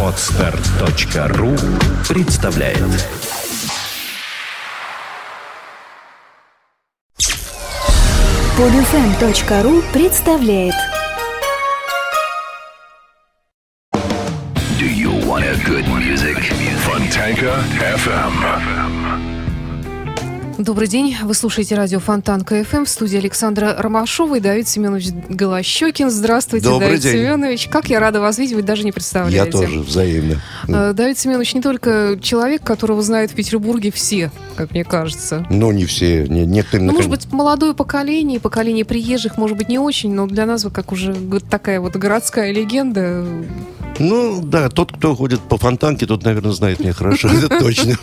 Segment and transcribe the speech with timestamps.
[0.00, 1.56] Отстар.ру
[2.08, 2.78] представляет
[8.56, 10.74] Podfm.ru представляет
[14.78, 16.38] Do you want a good music?
[16.86, 19.43] Fontanka FM.
[20.58, 21.16] Добрый день.
[21.24, 26.10] Вы слушаете радио Фонтанка FM в студии Александра Ромашова и Давид Семенович Голощекин.
[26.10, 27.12] Здравствуйте, Добрый Давид день.
[27.12, 27.68] Семенович.
[27.68, 29.50] Как я рада вас видеть, вы даже не Я представляете.
[29.50, 30.40] тоже, взаимно.
[30.68, 35.44] Э, Давид Семенович не только человек, которого знают в Петербурге все, как мне кажется.
[35.50, 36.86] Но не все, не, некоторые...
[36.86, 40.70] Ну, может быть, молодое поколение, поколение приезжих, может быть, не очень, но для нас вы
[40.70, 41.16] как уже
[41.50, 43.26] такая вот городская легенда.
[43.98, 47.94] Ну, да, тот, кто ходит по фонтанке, тот, наверное, знает меня хорошо, это точно.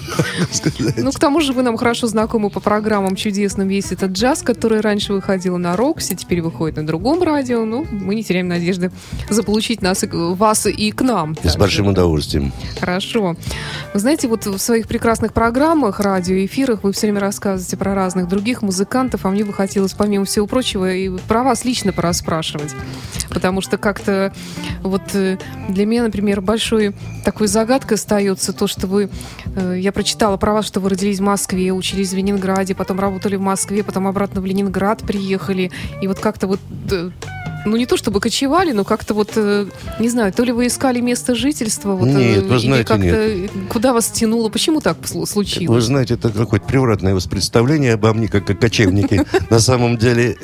[0.97, 4.79] Ну, к тому же вы нам хорошо знакомы по программам чудесным весь этот джаз, который
[4.79, 7.65] раньше выходил на Роксе, теперь выходит на другом радио.
[7.65, 8.91] Ну, мы не теряем надежды
[9.29, 11.35] заполучить нас, вас и к нам.
[11.43, 12.51] С большим удовольствием.
[12.79, 13.35] Хорошо.
[13.93, 18.61] Вы знаете, вот в своих прекрасных программах, радиоэфирах вы все время рассказываете про разных других
[18.61, 22.73] музыкантов, а мне бы хотелось, помимо всего прочего, и про вас лично пораспрашивать.
[23.29, 24.33] Потому что как-то
[24.83, 25.37] вот э,
[25.81, 26.93] для меня, например, большой
[27.25, 29.09] такой загадкой остается то, что вы...
[29.55, 33.35] э, Я прочитала про вас, что вы родились в Москве, учились в Ленинграде, потом работали
[33.35, 35.71] в Москве, потом обратно в Ленинград приехали.
[36.03, 36.59] И вот как-то вот
[36.91, 37.09] э,
[37.65, 39.65] ну не то чтобы кочевали, но как-то вот, э,
[39.99, 44.07] не знаю, то ли вы искали место жительства, вот, Нет, вы знаете, как-то куда вас
[44.07, 45.83] тянуло, почему так слу- Вы случилось?
[45.85, 49.25] знаете, это какое-то превратное представление обо мне, как о кочевнике.
[49.49, 50.35] На самом деле,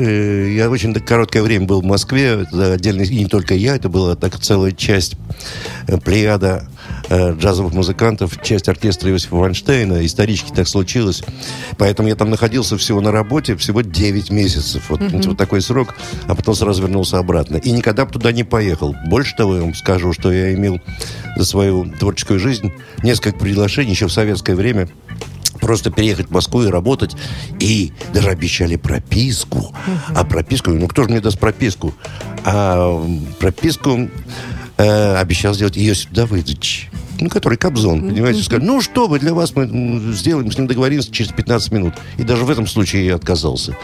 [0.56, 4.40] я очень короткое время был в Москве, отдельно, и не только я, это была так
[4.40, 5.16] целая часть
[6.04, 6.68] плеяда
[7.10, 10.06] э, джазовых музыкантов, часть оркестра Иосифа Вайнштейна.
[10.06, 11.24] Исторически так случилось.
[11.78, 14.90] Поэтому я там находился всего на работе, всего 9 месяцев.
[14.90, 15.96] Вот, понимаете, вот такой срок,
[16.28, 17.58] а потом сразу вернулся обратно.
[17.58, 18.96] И никогда бы туда не поехал.
[19.08, 20.80] Больше того, я вам скажу, что я имел
[21.36, 22.72] за свою творческую жизнь
[23.04, 24.88] несколько приглашений еще в советское время
[25.60, 27.16] просто переехать в Москву и работать.
[27.60, 29.74] И даже обещали прописку.
[30.16, 31.94] А прописку, ну кто же мне даст прописку?
[32.46, 33.06] А
[33.40, 34.10] прописку
[34.78, 36.90] э, обещал сделать Иосиф Давыдович.
[37.20, 41.12] Ну, который Кобзон, понимаете, сказал, ну что вы, для вас мы сделаем, с ним договоримся
[41.12, 41.96] через 15 минут.
[42.18, 43.76] И даже в этом случае я отказался.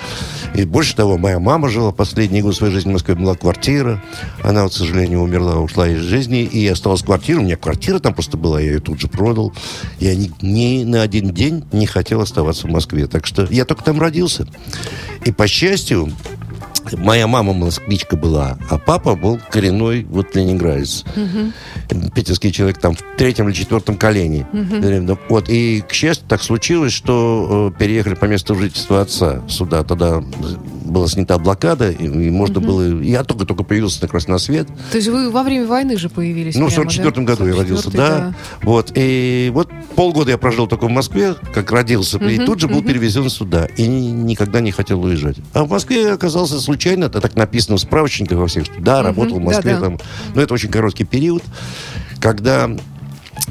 [0.53, 4.03] И больше того, моя мама жила последние годы своей жизни в Москве, была квартира.
[4.43, 7.39] Она, вот, к сожалению, умерла, ушла из жизни, и осталась квартира.
[7.39, 9.51] У меня квартира там просто была, я ее тут же продал.
[9.99, 13.07] Я ни, ни на один день не хотел оставаться в Москве.
[13.07, 14.47] Так что я только там родился.
[15.25, 16.11] И, по счастью,
[16.97, 21.05] Моя мама москвичка была, а папа был коренной вот ленинградец.
[22.13, 24.47] Питерский человек там в третьем или четвертом колене.
[24.51, 29.83] Наверное, Вот, и, к счастью, так случилось, что э, переехали по месту жительства отца сюда.
[29.83, 30.23] Тогда
[30.83, 33.01] была снята блокада, и, и можно было...
[33.01, 34.67] Я только-только появился на красный свет.
[34.91, 37.33] То есть вы во время войны же появились Ну, в прямо, 44 да?
[37.33, 38.35] году я родился, 44-й, да.
[38.61, 42.81] Вот, и вот полгода я прожил только в Москве, как родился, и тут же был
[42.83, 43.65] перевезен сюда.
[43.77, 45.37] И ни- никогда не хотел уезжать.
[45.53, 49.01] А в Москве я оказался случайно, это так написано в справочниках во всех, что да,
[49.01, 49.85] работал в Москве да-да.
[49.85, 49.99] там.
[50.35, 51.43] Но это очень короткий период,
[52.19, 52.69] когда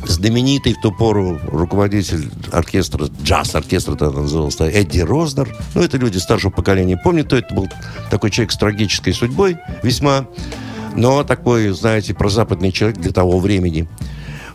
[0.07, 5.55] знаменитый в ту пору руководитель оркестра, джаз-оркестра тогда назывался, Эдди Рознер.
[5.75, 7.69] Ну, это люди старшего поколения помнят, то это был
[8.11, 10.27] такой человек с трагической судьбой весьма,
[10.95, 13.89] но такой, знаете, прозападный человек для того времени.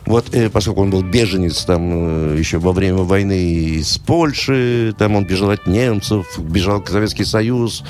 [0.08, 3.38] Вот, э, поскольку он был беженец там э, еще во время войны
[3.76, 7.84] из Польши, там он бежал от немцев, бежал в Советский Союз,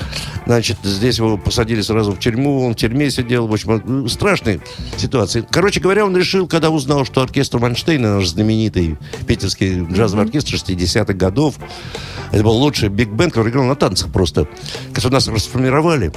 [0.45, 4.59] значит, здесь его посадили сразу в тюрьму, он в тюрьме сидел, в общем, э, страшная
[4.97, 5.43] ситуация.
[5.49, 11.13] Короче говоря, он решил, когда узнал, что оркестр Вайнштейна, наш знаменитый питерский джазовый оркестр 60-х
[11.13, 11.55] годов,
[12.33, 14.45] это был лучший биг-бенд, который играл на танцах просто,
[14.91, 16.11] который нас расформировали,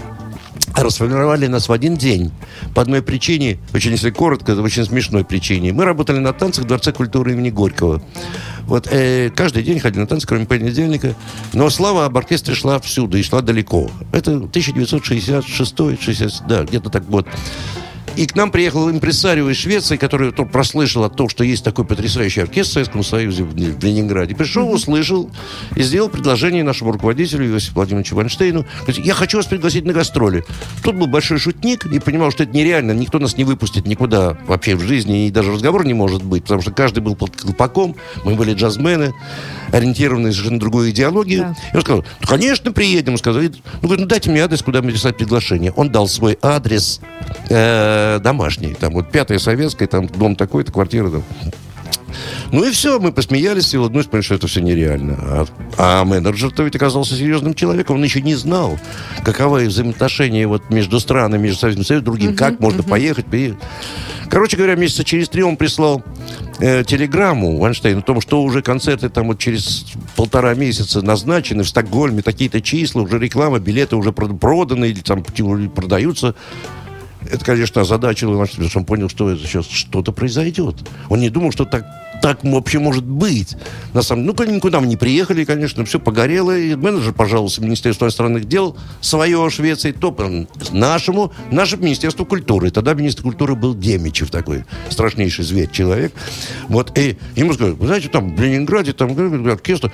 [0.75, 2.31] расформировали нас в один день.
[2.75, 5.73] По одной причине, очень если коротко, очень смешной причине.
[5.73, 8.03] Мы работали на танцах в Дворце культуры имени Горького.
[8.63, 11.15] Вот э, каждый день ходили на танцы, кроме понедельника.
[11.53, 13.91] Но слава об оркестре шла всюду и шла далеко.
[14.13, 17.27] Это 1966 60, да, где-то так вот.
[18.17, 21.85] И к нам приехал импресарио из Швеции, который то прослышал о том, что есть такой
[21.85, 24.35] потрясающий оркестр в Советском Союзе в Ленинграде.
[24.35, 25.31] Пришел, услышал
[25.77, 28.67] и сделал предложение нашему руководителю Иосифу Владимировичу Вайнштейну.
[28.83, 30.45] Говорит, я хочу вас пригласить на гастроли.
[30.83, 32.93] Тут был большой шутник и понимал, что это нереально.
[32.93, 35.27] Никто нас не выпустит никуда вообще в жизни.
[35.27, 37.97] И даже разговор не может быть, потому что каждый был под колпаком.
[38.25, 39.15] Мы были джазмены,
[39.73, 41.41] ориентированные совершенно на другую идеологию.
[41.43, 41.57] Да.
[41.73, 43.13] И он сказал, «Ну, конечно, приедем.
[43.13, 43.49] Он сказал, ну,
[43.81, 45.73] говорит, ну, дайте мне адрес, куда мне писать приглашение.
[45.73, 47.01] Он дал свой адрес
[47.49, 48.75] э, домашний.
[48.75, 51.23] Там вот пятая советская, там дом такой-то, квартира там.
[52.51, 55.17] Ну и все, мы посмеялись и улыбнулись, поняли, что это все нереально.
[55.21, 55.47] А,
[55.79, 58.79] а менеджер-то ведь оказался серьезным человеком, он еще не знал,
[59.25, 63.63] каковы взаимоотношения вот между странами, между Советским Союзом и другим, как можно поехать, приехать.
[64.29, 66.03] Короче говоря, месяца через три он прислал
[66.59, 69.85] э, телеграмму Вайнштейну о том, что уже концерты там вот через
[70.17, 75.23] полтора месяца назначены в Стокгольме, такие-то числа, уже реклама, билеты уже прод- проданы или там
[75.23, 76.35] продаются.
[77.31, 80.77] Это, конечно, озадачило потому что он понял, что это сейчас что-то произойдет.
[81.09, 81.87] Он не думал, что так,
[82.21, 83.57] так вообще может быть.
[83.93, 86.57] На самом ну, никуда мы не приехали, конечно, все погорело.
[86.57, 90.15] И менеджер пожаловался в Министерство иностранных дел свое Швеции, то
[90.73, 92.71] нашему, нашему Министерству культуры.
[92.71, 96.13] Тогда министр культуры был Демичев такой, страшнейший зверь, человек.
[96.69, 99.93] Вот, и ему сказали, вы знаете, там в Ленинграде, там оркестр.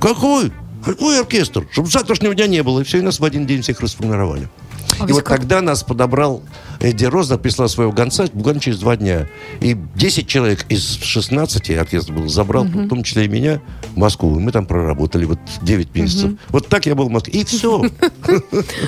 [0.00, 0.52] Какой?
[0.84, 1.66] Какой оркестр?
[1.70, 2.80] Чтобы завтрашнего дня не было.
[2.80, 4.48] И все, и нас в один день всех расформировали.
[5.00, 6.42] А и вот как- тогда нас подобрал
[6.80, 9.28] Эдди Рознер, прислал своего гонца буквально через два дня.
[9.60, 13.60] И 10 человек из 16 оркестр был, забрал, в том числе и меня,
[13.94, 14.38] в Москву.
[14.38, 16.32] И мы там проработали вот 9 месяцев.
[16.48, 17.40] Вот так я был в Москве.
[17.40, 17.84] И все.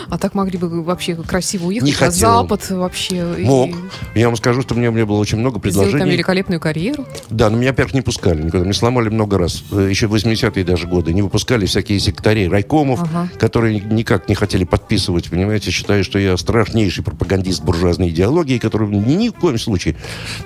[0.09, 2.13] А так могли бы вообще красиво уехать Не хотел.
[2.43, 3.25] Запад вообще.
[3.41, 3.71] Мог.
[4.15, 6.13] Я вам скажу, что мне, мне было очень много Сделать там предложений.
[6.13, 7.07] великолепную карьеру.
[7.31, 8.65] Да, но меня, во-первых, не пускали никуда.
[8.65, 9.65] Меня сломали много раз.
[9.73, 11.13] Э, Еще в 80-е даже годы.
[11.13, 13.01] Не выпускали всякие секретари райкомов,
[13.39, 18.89] которые ни- никак не хотели подписывать, понимаете, считая, что я страшнейший пропагандист буржуазной идеологии, который
[18.89, 19.97] ни, в коем случае.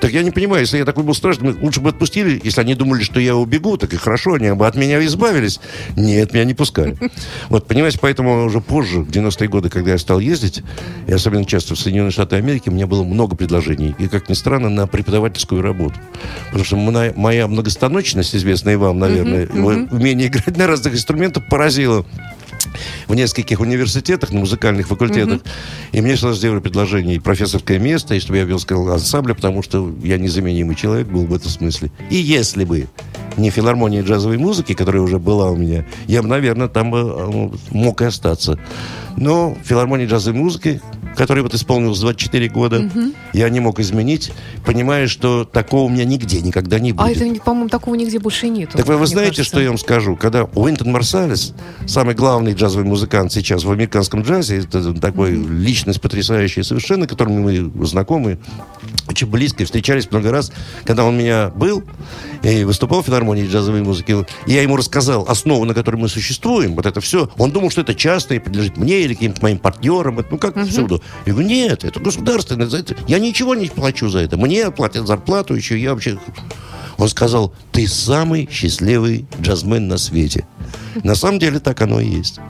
[0.01, 3.03] Так я не понимаю, если я такой был страшный, лучше бы отпустили, если они думали,
[3.03, 5.61] что я убегу, так и хорошо, они бы от меня избавились.
[5.97, 6.97] Нет, меня не пускали.
[7.49, 10.63] Вот, понимаете, поэтому уже позже, в 90-е годы, когда я стал ездить,
[11.07, 13.95] и особенно часто в Соединенные Штаты Америки, у меня было много предложений.
[13.99, 15.95] И, как ни странно, на преподавательскую работу.
[16.47, 22.05] Потому что моя, моя многостаночность, известная вам, наверное, вот умение играть на разных инструментах поразила
[23.07, 25.43] в нескольких университетах, на музыкальных факультетах.
[25.93, 29.63] И мне сразу сделали предложение и профессорское место, и чтобы я вел сказал, ансамбля, потому
[29.63, 31.91] что я незаменимый человек был в этом смысле.
[32.11, 32.87] И если бы
[33.39, 37.49] не филармония джазовой музыки, которая уже была у меня, я бы, наверное, там бы э,
[37.71, 38.59] мог и остаться.
[39.17, 40.81] Но филармония джазовой музыки,
[41.17, 42.91] которая вот исполнилась 24 года,
[43.33, 44.33] я не мог изменить,
[44.65, 47.07] понимая, что такого у меня нигде никогда не будет.
[47.07, 48.79] А это, по-моему, такого нигде больше нету.
[48.79, 49.45] Так вы, вы знаете, кажется.
[49.45, 50.15] что я вам скажу?
[50.15, 51.55] Когда Уинтон Марсалес,
[51.87, 57.87] самый главный джазовый музыкант сейчас в американском джазе, это такой личность потрясающая совершенно, которым мы
[57.87, 58.39] знакомы,
[59.09, 60.53] очень близко, встречались много раз,
[60.85, 61.83] когда он у меня был
[62.43, 66.87] и выступал в филармонии джазовой музыки, я ему рассказал основу, на которой мы существуем, вот
[66.87, 67.31] это все.
[67.37, 70.57] Он думал, что это частное, и принадлежит мне или каким-то моим партнерам, это, ну как
[70.67, 71.03] всюду.
[71.27, 75.07] Я говорю, нет, это государственное, за это- я ничего не плачу за это, мне платят
[75.07, 76.19] зарплату еще, я вообще...
[76.97, 80.47] Он сказал, ты самый счастливый джазмен на свете.
[81.05, 82.41] На самом деле так оно и есть.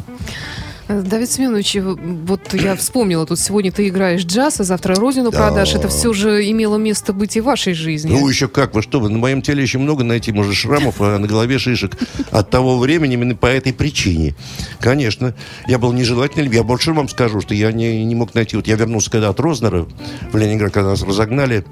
[0.89, 5.37] Давид Семенович, вот я вспомнила, тут сегодня ты играешь джаз, а завтра родину Да.
[5.39, 5.75] продашь.
[5.75, 8.11] Это все же имело место быть и в вашей жизни.
[8.11, 11.19] Ну, еще как, вы что, вы, на моем теле еще много найти, может, шрамов, а
[11.19, 11.93] на голове шишек
[12.31, 14.35] от того времени именно по этой причине.
[14.81, 15.35] Конечно,
[15.67, 18.77] я был нежелательный, я больше вам скажу, что я не, не мог найти, вот я
[18.77, 19.87] вернулся когда от Рознера
[20.33, 21.65] в Ленинград, когда нас разогнали,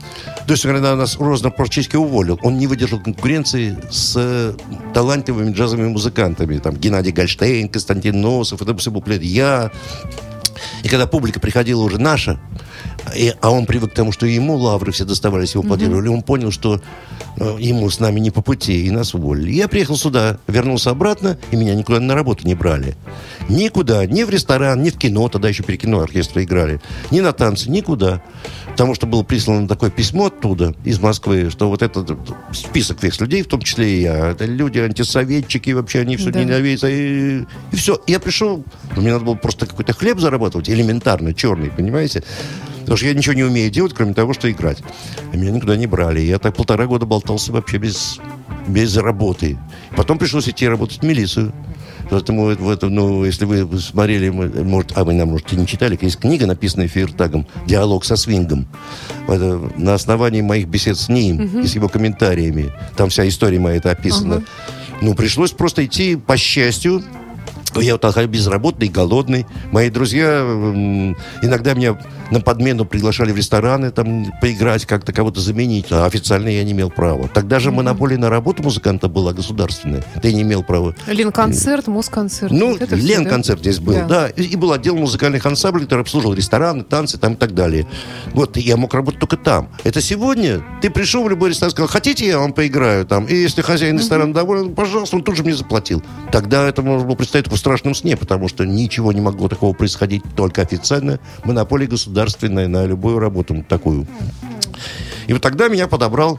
[0.47, 4.53] то есть, когда нас Рознер практически уволил, он не выдержал конкуренции с э,
[4.93, 9.71] талантливыми джазовыми музыкантами, там, Геннадий Гольштейн, Константин Носов, это все буклет, я,
[10.83, 12.41] и когда публика приходила уже наша,
[13.15, 16.51] и- а он привык к тому, что ему лавры все доставались, его аплодировали, он понял,
[16.51, 16.81] что
[17.39, 19.53] э, ему с нами не по пути, и нас уволили.
[19.53, 22.97] Я приехал сюда, вернулся обратно, и меня никуда на работу не брали.
[23.49, 26.81] Никуда, ни в ресторан, ни в кино, тогда еще при кино оркестры играли,
[27.11, 28.23] ни на танцы, никуда.
[28.69, 32.11] Потому что было прислано такое письмо оттуда, из Москвы, что вот этот
[32.53, 36.41] список всех людей, в том числе и я, это люди антисоветчики, вообще они все Да.
[36.43, 36.85] ненавидят.
[36.91, 38.01] И, и все.
[38.07, 38.65] Я пришел,
[38.97, 42.23] мне надо было просто какой-то хлеб зарабатывать, элементарно, черный, понимаете?
[42.87, 44.79] Потому что я ничего не умею делать, кроме того, что играть.
[45.33, 46.21] А меня никуда не брали.
[46.21, 48.21] Я так полтора года болтался вообще без,
[48.69, 49.59] без работы.
[49.97, 51.53] Потом пришлось идти работать в милицию.
[52.11, 55.99] Поэтому в этом, ну, если вы смотрели, может, а вы, нам, может, и не читали,
[56.01, 58.69] есть книга, написанная Фейертагом «Диалог со свингом».
[59.27, 62.73] Это на основании моих бесед с ним и с его комментариями.
[62.97, 64.45] Там вся история моя это описана.
[65.03, 67.03] Ну, пришлось просто идти, по счастью,
[67.81, 69.47] я вот такой безработный, голодный.
[69.73, 70.41] Мои друзья
[71.43, 71.99] иногда меня
[72.31, 75.87] на подмену приглашали в рестораны, там, поиграть, как-то кого-то заменить.
[75.91, 77.29] А официально я не имел права.
[77.33, 80.05] Тогда же монополия на работу музыканта была государственная.
[80.23, 80.95] Ты не имел права.
[81.07, 82.53] Ленконцерт, Москонцерт.
[82.53, 84.05] Ну, вот Лен-концерт здесь был, Да.
[84.07, 84.29] да.
[84.29, 87.87] И, и был отдел музыкальных ансамблей, который обслуживал рестораны, танцы там и так далее.
[88.33, 89.69] Вот, я мог работать только там.
[89.85, 93.27] Это сегодня ты пришел в любой ресторан, сказал, хотите, я вам поиграю там.
[93.27, 96.03] И если хозяин ресторана доволен, пожалуйста, он тут же мне заплатил.
[96.33, 100.63] Тогда это можно было представить страшном сне, потому что ничего не могло такого происходить, только
[100.63, 101.19] официально.
[101.43, 104.07] Монополия государственная на любую работу такую.
[105.27, 106.39] И вот тогда меня подобрал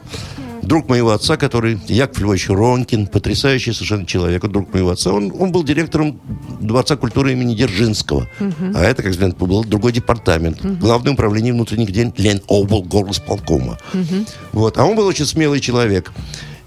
[0.62, 5.52] друг моего отца, который Яков Львович Ронкин, потрясающий совершенно человек, друг моего отца, он, он
[5.52, 6.18] был директором
[6.60, 8.26] Дворца культуры имени Дзержинского.
[8.74, 10.64] А это, как знаете, был другой департамент.
[10.80, 13.78] Главное управление внутренних дел Леноблгорсполкома.
[13.92, 14.26] горосполкома.
[14.52, 14.78] Вот.
[14.78, 16.10] А он был очень смелый человек.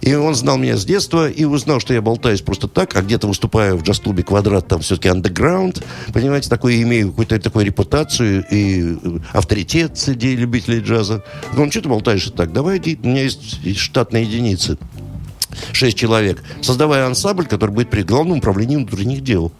[0.01, 3.27] И он знал меня с детства и узнал, что я болтаюсь просто так, а где-то
[3.27, 9.19] выступаю в джаз-клубе «Квадрат», там все-таки андеграунд, понимаете, такой, имею какую-то такую репутацию и э,
[9.31, 11.23] авторитет среди любителей джаза.
[11.55, 12.51] Он что ты болтаешь так?
[12.51, 14.77] Давай, у меня есть штатные единицы.
[15.73, 16.41] Шесть человек.
[16.61, 19.51] Создавая ансамбль, который будет при главном управлении внутренних дел.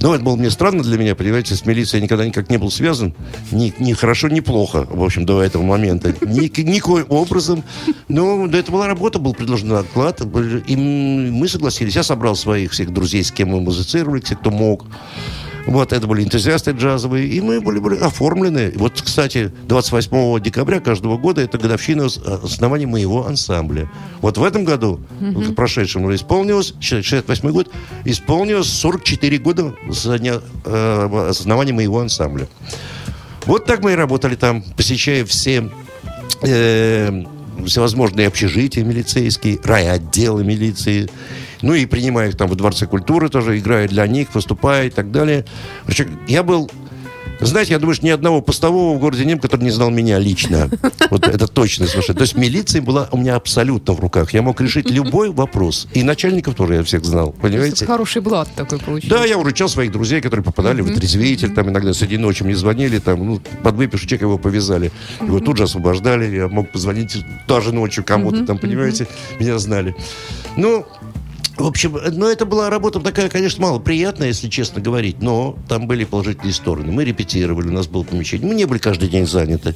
[0.00, 2.70] Ну, это было мне странно для меня, понимаете, с милицией я никогда никак не был
[2.70, 3.14] связан.
[3.52, 6.14] Ни, ни хорошо, ни плохо, в общем, до этого момента.
[6.22, 7.62] Ни, никоим образом.
[8.08, 11.96] Но до этого была работа, был предложен оклад, и мы согласились.
[11.96, 14.86] Я собрал своих всех друзей, с кем мы музицировали, все, кто мог.
[15.66, 18.72] Вот, это были энтузиасты джазовые, и мы были, были оформлены.
[18.76, 23.90] Вот, кстати, 28 декабря каждого года это годовщина основания моего ансамбля.
[24.20, 25.54] Вот в этом году, mm-hmm.
[25.54, 27.70] прошедшем, исполнилось, 68 год,
[28.04, 32.48] исполнилось 44 года со дня э, основания моего ансамбля.
[33.46, 35.70] Вот так мы и работали там, посещая все
[36.42, 37.24] э,
[37.66, 41.08] всевозможные общежития милицейские, райотделы милиции,
[41.62, 45.10] ну и принимая их там в Дворце культуры тоже, играя для них, выступая и так
[45.10, 45.44] далее.
[46.26, 46.70] Я был
[47.46, 50.70] знаете, я думаю, что ни одного постового в городе нет, который не знал меня лично.
[51.10, 52.18] Вот это точно совершенно.
[52.18, 54.32] То есть милиция была у меня абсолютно в руках.
[54.32, 55.88] Я мог решить любой вопрос.
[55.92, 57.32] И начальников тоже я всех знал.
[57.32, 57.84] Понимаете?
[57.84, 59.16] Хороший блат такой получился.
[59.16, 61.52] Да, я выручал своих друзей, которые попадали в отрезвитель.
[61.52, 64.92] Там иногда среди ночи мне звонили, там, ну, под выпишу чек его повязали.
[65.20, 66.32] Его тут же освобождали.
[66.32, 69.08] Я мог позвонить даже ночью кому-то там, понимаете?
[69.40, 69.96] Меня знали.
[70.56, 70.86] Ну,
[71.60, 75.86] в общем, ну, это была работа такая, конечно, мало приятная, если честно говорить, но там
[75.86, 76.92] были положительные стороны.
[76.92, 78.46] Мы репетировали, у нас было помещение.
[78.46, 79.74] Мы не были каждый день заняты.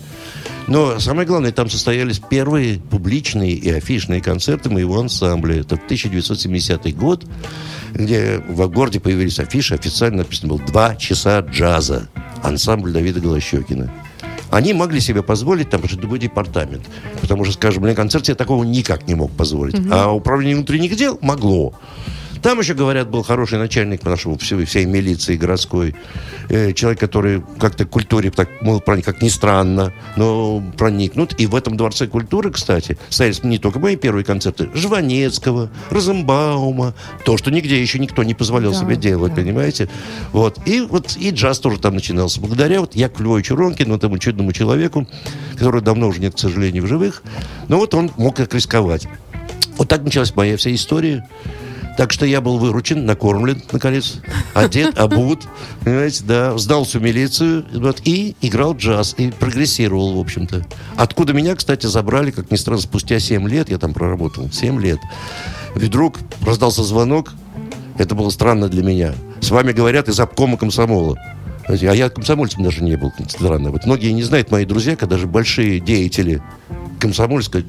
[0.66, 5.60] Но самое главное, там состоялись первые публичные и афишные концерты моего ансамбля.
[5.60, 7.26] Это 1970 год,
[7.92, 12.08] где в городе появились афиши, официально написано было «Два часа джаза».
[12.42, 13.90] Ансамбль Давида Голощекина.
[14.54, 16.86] Они могли себе позволить, там другой департамент.
[17.20, 19.76] Потому что, скажем, на концерте я такого никак не мог позволить.
[19.76, 19.88] Угу.
[19.90, 21.74] А управление внутренних дел могло.
[22.44, 25.94] Там еще, говорят, был хороший начальник нашего всей, всей милиции городской.
[26.50, 31.40] Э, человек, который как-то к культуре так, мол, проник, как ни странно, но проникнут.
[31.40, 36.92] И в этом Дворце культуры, кстати, стоялись не только мои первые концерты, Жванецкого, Розенбаума,
[37.24, 39.40] то, что нигде еще никто не позволял да, себе делать, да.
[39.40, 39.88] понимаете?
[40.32, 40.58] Вот.
[40.66, 42.42] И вот и джаз тоже там начинался.
[42.42, 45.08] Благодаря вот Якову Львовичу Ронкину, этому чудному человеку,
[45.56, 47.22] который давно уже нет, к сожалению, в живых,
[47.68, 49.08] но вот он мог как рисковать.
[49.78, 51.26] Вот так началась моя вся история.
[51.96, 54.16] Так что я был выручен, накормлен, наконец,
[54.52, 55.42] одет, обут,
[55.84, 60.66] понимаете, да, сдал всю милицию вот, и играл джаз, и прогрессировал, в общем-то.
[60.96, 64.98] Откуда меня, кстати, забрали, как ни странно, спустя 7 лет, я там проработал, 7 лет.
[65.74, 67.32] Вдруг раздался звонок,
[67.96, 69.14] это было странно для меня.
[69.40, 71.16] С вами говорят из обкома комсомола.
[71.66, 73.70] А я комсомольцем даже не был, странно.
[73.70, 76.42] Вот многие не знают, мои друзья, когда даже большие деятели
[76.98, 77.64] комсомольской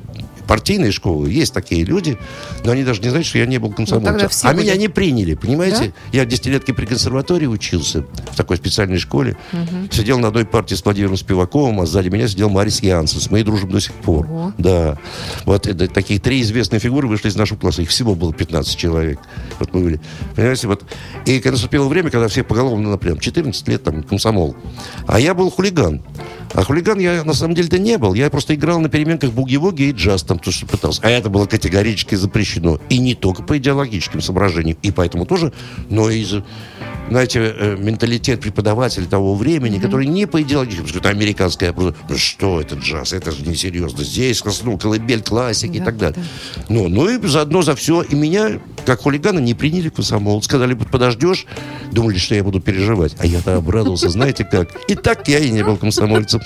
[0.48, 2.18] партийной школы есть такие люди,
[2.64, 4.30] но они даже не знают, что я не был комсомольцем.
[4.44, 4.64] Ну, а были...
[4.64, 5.94] меня не приняли, понимаете?
[6.12, 6.18] Да?
[6.20, 9.38] Я десятилетки при консерватории учился в такой специальной школе.
[9.52, 9.92] Угу.
[9.92, 13.20] Сидел на одной партии с Владимиром Спиваковым, а сзади меня сидел Марис Янсен.
[13.30, 14.25] Мы дружим до сих пор.
[14.25, 14.54] Ого.
[14.58, 14.98] Да.
[15.46, 17.82] Вот это, такие три известные фигуры вышли из нашего класса.
[17.82, 19.20] Их всего было 15 человек.
[19.60, 20.02] Вот мы были.
[20.36, 20.84] Понимаете, вот.
[21.25, 24.56] И когда наступило время, когда все поголовно, например, 14 лет там комсомол.
[25.08, 26.02] А я был хулиган.
[26.54, 28.14] А хулиган я на самом деле-то не был.
[28.14, 31.02] Я просто играл на переменках буги-вуги и джаз там, то, что пытался.
[31.04, 32.80] А это было категорически запрещено.
[32.90, 34.78] И не только по идеологическим соображениям.
[34.82, 35.52] И поэтому тоже,
[35.90, 36.25] но и
[37.10, 39.82] знаете, э, менталитет преподавателя того времени, mm-hmm.
[39.82, 44.04] который не по идеологическим, что это американская, ну что это джаз, это же несерьезно.
[44.04, 46.24] Здесь ну, колыбель классики да, и так далее.
[46.56, 46.64] Да.
[46.70, 48.02] Ну, ну и заодно за все.
[48.02, 50.42] И меня, как хулигана, не приняли комсомол.
[50.42, 51.46] Сказали, подождешь,
[51.92, 53.16] думали, что я буду переживать.
[53.20, 54.70] А я-то обрадовался, знаете как.
[54.90, 56.42] И так я и не был комсомольцем.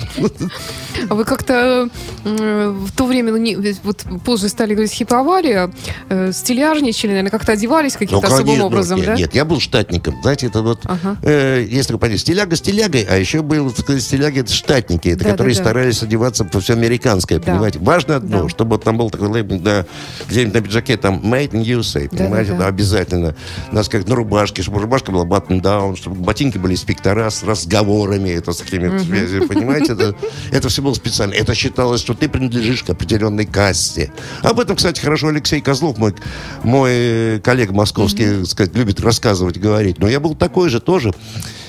[1.09, 1.89] А вы как-то
[2.25, 5.71] э, в то время, ну, вот позже стали говорить хип-авария,
[6.09, 9.15] э, стиляжничали, наверное, как-то одевались каким-то ну, особым образом, да?
[9.15, 10.15] Нет, я был штатником.
[10.21, 11.17] Знаете, это вот, ага.
[11.23, 15.55] э, если вы понимаете, стиляга стилягой, а еще был, стиляги, это штатники, это да, которые
[15.55, 17.53] да, старались одеваться по все американское, да.
[17.53, 17.79] понимаете.
[17.79, 18.49] Важно одно, да.
[18.49, 19.85] чтобы там был такой лейбл, да,
[20.27, 22.67] где-нибудь на пиджаке там Made in USA, понимаете, да, да, да.
[22.67, 23.35] обязательно.
[23.71, 27.43] У нас как на рубашке, чтобы рубашка была button down, чтобы ботинки были инспектора с
[27.43, 30.15] разговорами, это с такими связями, понимаете, это,
[30.51, 31.33] это все было специально.
[31.33, 34.11] Это считалось, что ты принадлежишь к определенной касте.
[34.43, 36.15] Об этом, кстати, хорошо Алексей Козлов, мой,
[36.63, 39.99] мой коллега московский, mm сказать, любит рассказывать, говорить.
[39.99, 41.13] Но я был такой же тоже.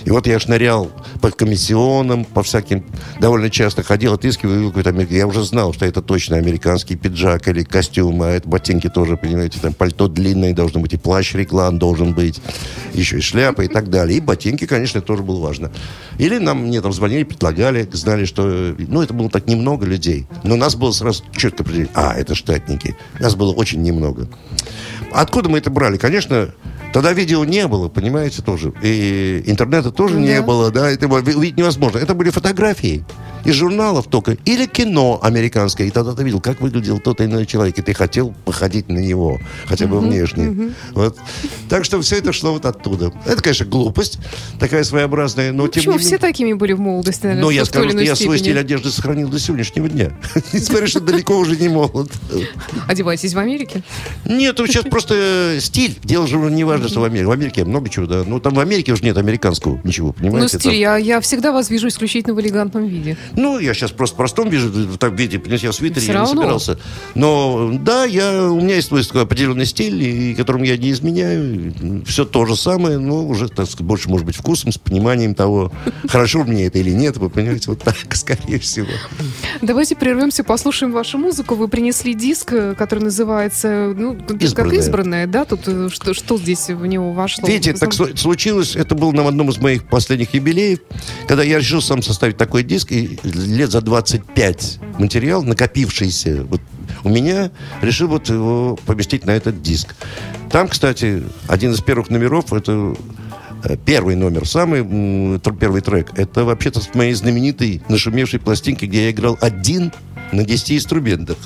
[0.04, 2.84] И вот я шнырял по комиссионам, по всяким,
[3.20, 5.18] довольно часто ходил, отыскивал какой-то американский.
[5.18, 9.58] Я уже знал, что это точно американский пиджак или костюм, а это ботинки тоже, понимаете,
[9.60, 12.40] там пальто длинное должно быть, и плащ реклам должен быть,
[12.94, 14.16] еще и шляпа и так далее.
[14.16, 15.70] И ботинки, конечно, тоже было важно.
[16.18, 18.74] Или нам, мне там звонили, предлагали, знали, что...
[18.78, 20.26] Ну, это было так немного людей.
[20.44, 21.90] Но нас было сразу четко определить.
[21.94, 22.96] А, это штатники.
[23.18, 24.28] Нас было очень немного.
[25.12, 25.96] Откуда мы это брали?
[25.96, 26.50] Конечно,
[26.92, 28.72] Тогда видео не было, понимаете, тоже.
[28.82, 30.20] И интернета тоже Да.
[30.20, 31.98] не было, да, это было увидеть невозможно.
[31.98, 33.04] Это были фотографии
[33.44, 34.32] из журналов только.
[34.44, 35.86] Или кино американское.
[35.86, 38.98] И тогда ты видел, как выглядел тот или иной человек, и ты хотел походить на
[38.98, 40.72] него, хотя бы внешне.
[40.92, 41.16] Вот.
[41.68, 43.12] Так что все это шло вот оттуда.
[43.24, 44.18] Это, конечно, глупость,
[44.58, 45.92] такая своеобразная, но Ну, тем почему?
[45.94, 46.18] не Все менее...
[46.18, 49.38] такими были в молодости, наверное, Но я скажу, что я свой стиль одежды сохранил до
[49.38, 50.12] сегодняшнего дня.
[50.52, 52.10] Несмотря, что далеко уже не молод.
[52.88, 53.82] Одеваетесь в Америке?
[54.24, 55.96] Нет, сейчас просто э, стиль.
[56.04, 57.26] Дело же не важно, что в Америке.
[57.26, 58.24] В Америке много чего, да.
[58.26, 60.58] Ну, там в Америке уже нет американского ничего, Ну, понимаете?
[60.58, 63.16] стиль, Там- я, я всегда вас вижу исключительно в элегантном виде.
[63.36, 66.12] Ну, я сейчас просто в простом вижу, в таком виде, понимаете, я в свитере, Всё
[66.12, 66.40] я не равно.
[66.42, 66.78] собирался.
[67.14, 71.72] Но, да, я, у меня есть свой такой определенный стиль, и которым я не изменяю.
[72.06, 75.72] Все то же самое, но уже, так сказать, больше, может быть, вкусом, с пониманием того,
[76.08, 78.86] хорошо мне это или нет, вы понимаете, вот так, скорее всего.
[79.62, 81.54] Давайте прервемся, послушаем вашу музыку.
[81.54, 85.26] Вы принесли диск, э, который называется, ну, как «Избранная».
[85.26, 85.44] да?
[85.44, 87.46] Тут э, что, что здесь в него вошло?
[87.46, 90.80] Видите, так случилось, это было на одном из моих последних юбилеев,
[91.26, 96.60] когда я решил сам составить такой диск, и лет за 25 материал, накопившийся вот
[97.04, 97.50] у меня,
[97.82, 99.94] решил вот его поместить на этот диск.
[100.50, 102.94] Там, кстати, один из первых номеров, это
[103.64, 104.80] э, первый номер, самый
[105.60, 109.92] первый трек, это вообще-то с моей знаменитой нашумевшей пластинки, где я играл один
[110.32, 111.36] на 10 инструментах.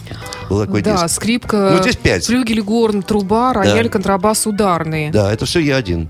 [0.50, 1.17] Был такой Да, диск.
[1.17, 2.26] скрипка, Ну, здесь пять.
[2.26, 5.11] флюгель, горн, труба, рояль, контрабас, ударные.
[5.11, 6.09] Да, это все я один.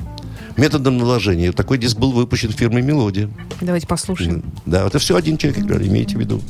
[0.56, 1.50] Методом наложения.
[1.52, 3.28] Такой диск был выпущен фирмой «Мелодия».
[3.60, 4.44] Давайте послушаем.
[4.66, 6.40] Да, это все один человек играли, имейте в виду.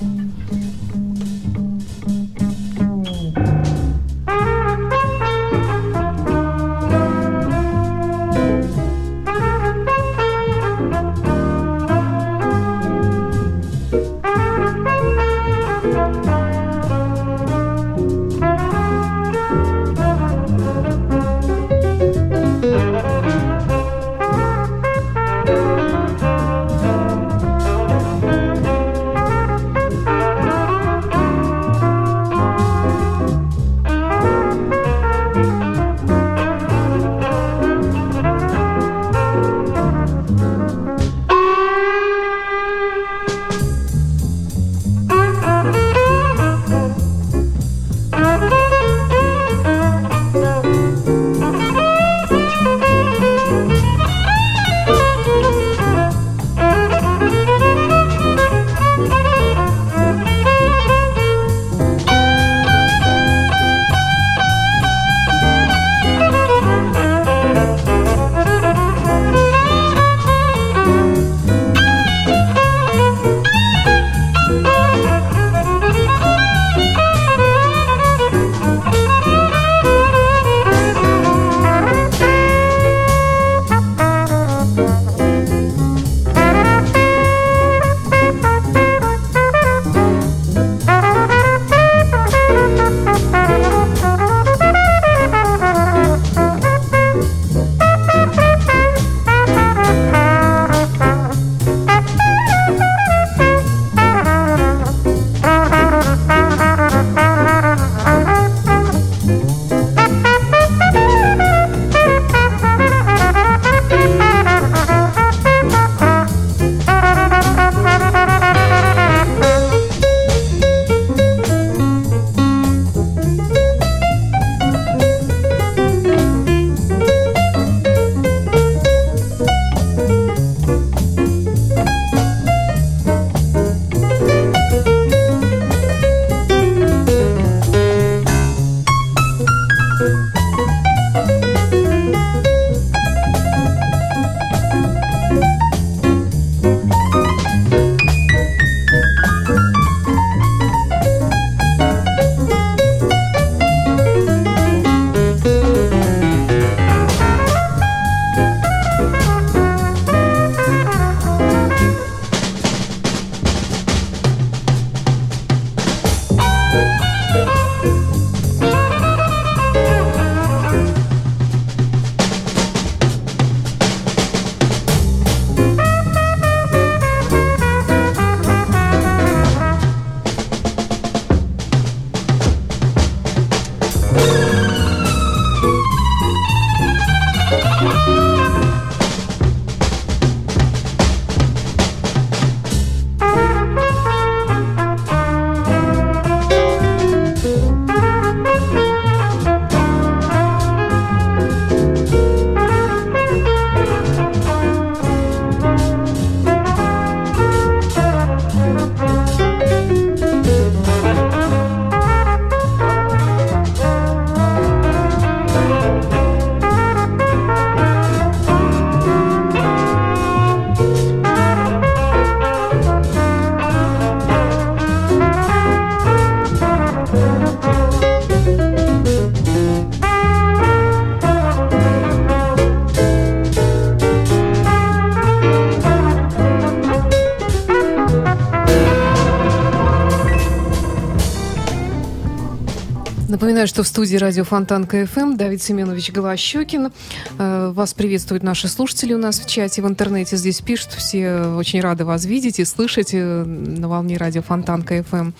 [243.65, 246.93] Напоминаю, что в студии радио Фонтанка FM Давид Семенович Голощекин.
[247.39, 250.37] Э, вас приветствуют наши слушатели у нас в чате, в интернете.
[250.37, 255.31] Здесь пишут, все очень рады вас видеть и слышать э, на волне радио Фонтанка FM.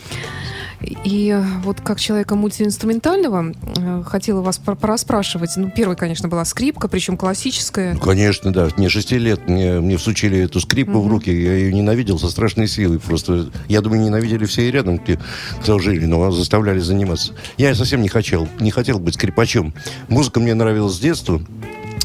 [1.05, 5.51] И вот как человека мультиинструментального э, хотела вас пораспрашивать.
[5.57, 7.95] Ну, первой, конечно, была скрипка, причем классическая.
[7.95, 8.69] Ну, конечно, да.
[8.77, 11.03] Мне шести лет, мне, мне всучили эту скрипку mm-hmm.
[11.03, 12.99] в руки, я ее ненавидел со страшной силой.
[12.99, 15.19] Просто, я думаю, ненавидели все и рядом, где,
[15.61, 17.33] кто жили, но заставляли заниматься.
[17.57, 19.75] Я совсем не хотел, не хотел быть скрипачом.
[20.09, 21.41] Музыка мне нравилась с детства,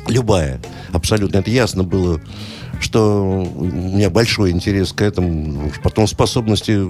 [0.07, 0.59] любая,
[0.91, 1.37] абсолютно.
[1.37, 2.21] Это ясно было
[2.79, 5.71] что у меня большой интерес к этому.
[5.83, 6.81] Потом способности,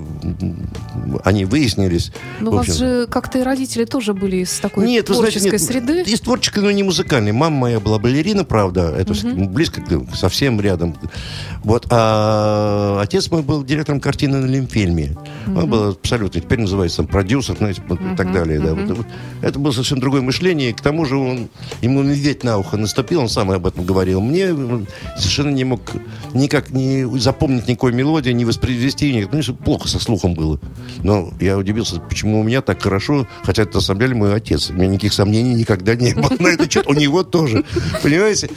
[1.23, 2.11] они выяснились.
[2.39, 5.85] Но у вас же как-то и родители тоже были из такой нет, творческой знаете, нет,
[5.85, 6.11] среды.
[6.11, 7.31] Из творческой, но не музыкальной.
[7.31, 9.45] Мама моя была балерина, правда, это угу.
[9.49, 9.81] близко,
[10.13, 10.95] совсем рядом.
[11.63, 11.87] Вот.
[11.89, 15.15] А отец мой был директором картины на Лимфильме.
[15.47, 15.59] Угу.
[15.59, 18.13] Он был абсолютно, теперь называется там, продюсер, знаете, угу.
[18.13, 18.59] и так далее.
[18.59, 18.73] Да.
[18.73, 19.07] Вот,
[19.41, 20.73] это было совсем другое мышление.
[20.73, 21.49] К тому же он,
[21.81, 24.21] ему медведь на ухо наступил, он сам об этом говорил.
[24.21, 24.47] Мне
[25.17, 26.01] совершенно не мог мог
[26.33, 29.13] никак не запомнить никакой мелодии, не воспроизвести.
[29.13, 30.59] Ни, ну, плохо со слухом было.
[31.03, 34.69] Но я удивился, почему у меня так хорошо, хотя это на самом деле мой отец.
[34.69, 37.63] У меня никаких сомнений никогда не было на это что У него тоже.
[38.03, 38.49] Понимаете?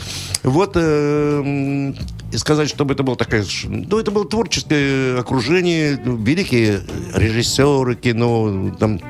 [0.43, 1.93] Вот э,
[2.35, 3.45] сказать, чтобы это было такое...
[3.65, 6.81] Ну, это было творческое окружение, великие
[7.15, 9.01] режиссеры кино, там,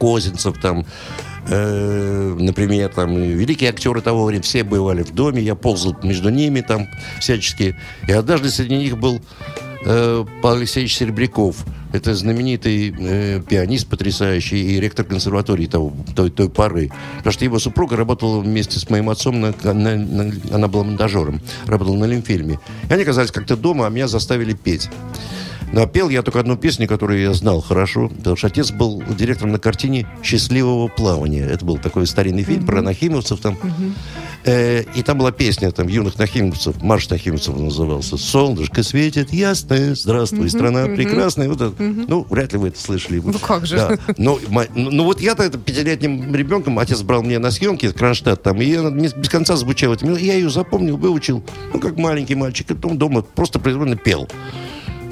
[0.00, 0.84] Козинцев, там,
[1.48, 6.60] Э, например, там, великие актеры того времени, все бывали в доме, я ползал между ними
[6.60, 6.88] там
[7.20, 7.76] всячески.
[8.06, 9.20] И однажды среди них был
[9.84, 11.64] э, Павел Алексеевич Серебряков.
[11.92, 16.90] Это знаменитый э, пианист потрясающий и ректор консерватории того, той, той поры.
[17.18, 21.40] Потому что его супруга работала вместе с моим отцом, на, на, на, она была монтажером,
[21.66, 22.60] работала на Лимфильме.
[22.88, 24.88] И они оказались как-то дома, а меня заставили петь.
[25.72, 29.52] Но пел я только одну песню, которую я знал хорошо, потому что отец был директором
[29.52, 31.44] на картине «Счастливого плавания».
[31.44, 32.66] Это был такой старинный фильм mm-hmm.
[32.66, 33.54] про нахимовцев там.
[33.54, 33.92] Mm-hmm.
[34.44, 38.18] Э, и там была песня там юных нахимовцев, марш нахимовцев назывался.
[38.18, 40.48] «Солнышко светит ясное, здравствуй, mm-hmm.
[40.50, 40.96] страна mm-hmm.
[40.96, 41.48] прекрасная».
[41.48, 41.82] Вот это.
[41.82, 42.04] Mm-hmm.
[42.06, 43.22] Ну, вряд ли вы это слышали.
[43.24, 43.76] Ну, как же.
[43.76, 43.98] Да.
[44.18, 44.38] Но,
[44.74, 48.66] ну, ну, вот я-то это пятилетним ребенком, отец брал меня на съемки, Кронштадт там, и
[48.66, 49.96] я без конца звучала.
[50.02, 52.70] Я ее запомнил, выучил, ну, как маленький мальчик.
[52.70, 54.28] И потом дома просто произвольно пел.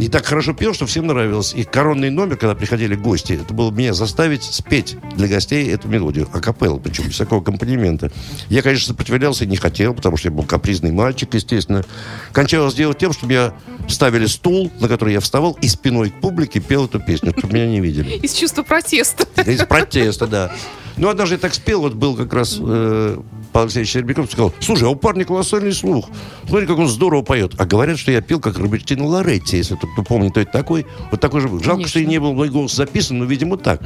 [0.01, 1.53] И так хорошо пел, что всем нравилось.
[1.55, 6.27] И коронный номер, когда приходили гости, это было меня заставить спеть для гостей эту мелодию.
[6.33, 8.11] Акапелла, причем без всякого аккомпанемента.
[8.49, 11.85] Я, конечно, сопротивлялся и не хотел, потому что я был капризный мальчик, естественно.
[12.33, 13.53] Кончалось дело тем, что меня
[13.89, 17.67] ставили стул, на который я вставал, и спиной к публике пел эту песню, чтобы меня
[17.67, 18.13] не видели.
[18.13, 19.27] Из чувства протеста.
[19.45, 20.51] Из протеста, да.
[20.97, 23.19] Ну, однажды я так спел, вот был как раз э,
[23.53, 26.09] Павел Алексеевич Щербяков, сказал, слушай, а у парня колоссальный слух.
[26.49, 27.55] Смотри, как он здорово поет.
[27.59, 30.87] А говорят, что я пел как Робертино Лоретти, если кто помнит, кто это такой.
[31.11, 31.49] Вот такой же.
[31.49, 31.89] Жалко, Конечно.
[31.89, 33.83] что и не был мой голос записан, но, видимо, так,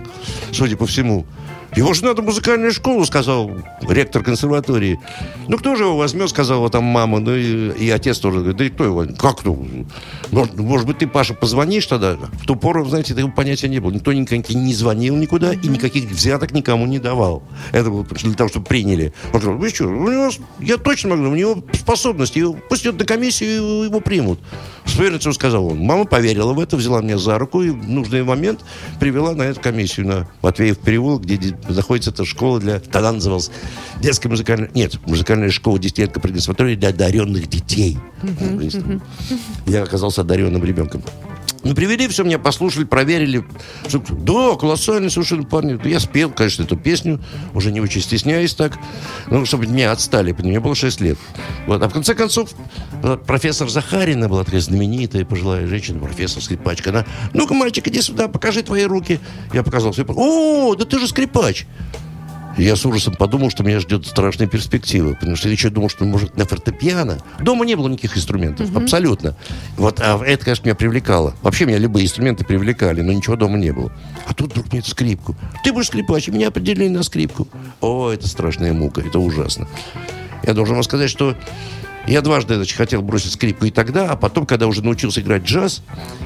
[0.53, 1.27] судя по всему.
[1.77, 3.51] Его же надо музыкальную школу, сказал
[3.89, 5.01] ректор консерватории.
[5.49, 8.65] Ну, кто же его возьмет, сказала там мама, ну и, и отец тоже говорит, да
[8.65, 9.59] и кто его, как кто?
[10.31, 12.17] Может, может быть, ты, Паша, позвонишь тогда?
[12.17, 13.91] В ту пору, знаете, такого понятия не было.
[13.91, 17.43] Никто никаких не звонил никуда и никаких взяток никому не давал.
[17.73, 19.13] Это было для того, чтобы приняли.
[19.33, 23.05] Он сказал, вы что, у него, я точно могу, у него способности, пусть идет на
[23.05, 24.39] комиссию, его примут.
[24.85, 25.79] С уверенностью сказал он.
[25.79, 28.61] Мама поверила в это, взяла меня за руку и в нужный момент
[29.01, 32.81] привела на эту комиссию на Матвеев переулок, где находится эта школа для...
[32.81, 33.51] Тогда называлась
[34.01, 34.71] детская музыкальная...
[34.75, 37.99] Нет, музыкальная школа десятилетка при консерватории для одаренных детей.
[39.67, 41.03] Я оказался одаренным ребенком.
[41.65, 43.45] Ну, привели все, меня послушали, проверили.
[44.11, 45.81] Да, колоссальный совершенно парни.
[45.89, 47.21] Я спел, конечно, эту песню,
[47.55, 48.79] уже не очень стесняясь так,
[49.29, 51.19] ну, чтобы меня отстали, мне было 6 лет.
[51.67, 51.83] Вот.
[51.83, 52.51] А в конце концов,
[53.27, 56.91] профессор Захарина была такая знаменитая пожилая женщина, профессор скрипачка.
[56.91, 59.19] Она, ну-ка, мальчик, иди сюда, покажи твои руки.
[59.53, 59.95] Я показал.
[60.09, 61.67] О, да ты же скрипач.
[62.57, 66.05] Я с ужасом подумал, что меня ждет страшная перспектива, потому что я еще думал, что,
[66.05, 67.19] может, на фортепиано.
[67.41, 68.81] Дома не было никаких инструментов, угу.
[68.81, 69.37] абсолютно.
[69.77, 71.35] Вот, а это, конечно, меня привлекало.
[71.43, 73.93] Вообще меня любые инструменты привлекали, но ничего дома не было.
[74.27, 75.37] А тут вдруг мне эту скрипку.
[75.65, 77.49] Ты будешь скрипач, меня определили на скрипку.
[77.81, 79.69] О, это страшная мука, это ужасно.
[80.45, 81.37] Я должен вам сказать, что
[82.07, 85.83] я дважды значит, хотел бросить скрипку и тогда, а потом, когда уже научился играть джаз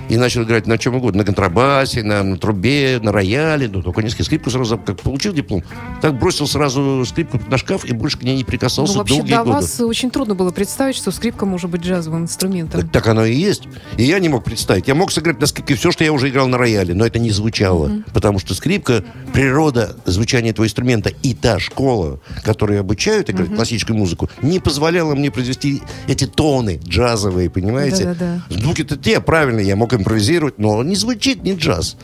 [0.09, 4.03] и начал играть на чем угодно, на контрабасе, на, на трубе, на рояле, ну, только
[4.03, 5.63] несколько скрипку сразу, как получил диплом,
[6.01, 9.29] так бросил сразу скрипку на шкаф и больше к ней не прикасался ну, вообще долгие
[9.29, 9.51] для годы.
[9.51, 12.83] вас очень трудно было представить, что скрипка может быть джазовым инструментом.
[12.83, 13.65] Так, так оно и есть.
[13.97, 14.89] И я не мог представить.
[14.89, 17.31] Я мог сыграть на скрипке все, что я уже играл на рояле, но это не
[17.31, 17.89] звучало.
[17.89, 18.13] Mm-hmm.
[18.13, 23.57] Потому что скрипка, природа звучания этого инструмента и та школа, которая обучают играть mm-hmm.
[23.57, 28.17] классическую музыку, не позволяла мне произвести эти, эти тоны джазовые, понимаете?
[28.49, 31.97] Звуки-то те правильные, я мог импровизировать, но не звучит не джаз.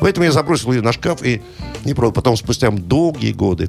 [0.00, 1.42] Поэтому я забросил ее на шкаф и
[1.84, 2.14] не пробовал.
[2.14, 3.68] Потом, спустя долгие годы,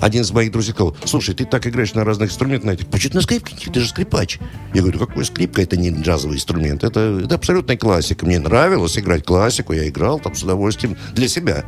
[0.00, 3.16] один из моих друзей сказал, слушай, ты так играешь на разных инструментах, на почему ты
[3.16, 3.70] на скрипке?
[3.70, 4.38] Ты же скрипач.
[4.74, 5.62] Я говорю, какой скрипка?
[5.62, 8.24] Это не джазовый инструмент, это, это абсолютная классика.
[8.24, 11.64] Мне нравилось играть классику, я играл там с удовольствием для себя.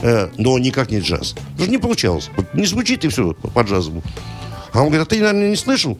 [0.00, 1.32] Э, но никак не джаз.
[1.32, 2.30] Потому что не получалось.
[2.54, 4.02] Не звучит и все по джазовому.
[4.72, 5.98] А он говорит, а ты, наверное, не слышал?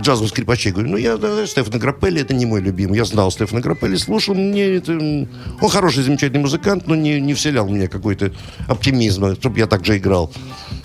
[0.00, 0.72] джазовых скрипачей.
[0.72, 2.96] Говорю, ну, я да, Стефана Граппелли, это не мой любимый.
[2.96, 4.34] Я знал Стефана Граппелли, слушал.
[4.34, 4.92] Мне это...
[4.92, 8.32] Он хороший, замечательный музыкант, но не, не вселял меня какой-то
[8.68, 10.32] оптимизм, чтобы я так же играл.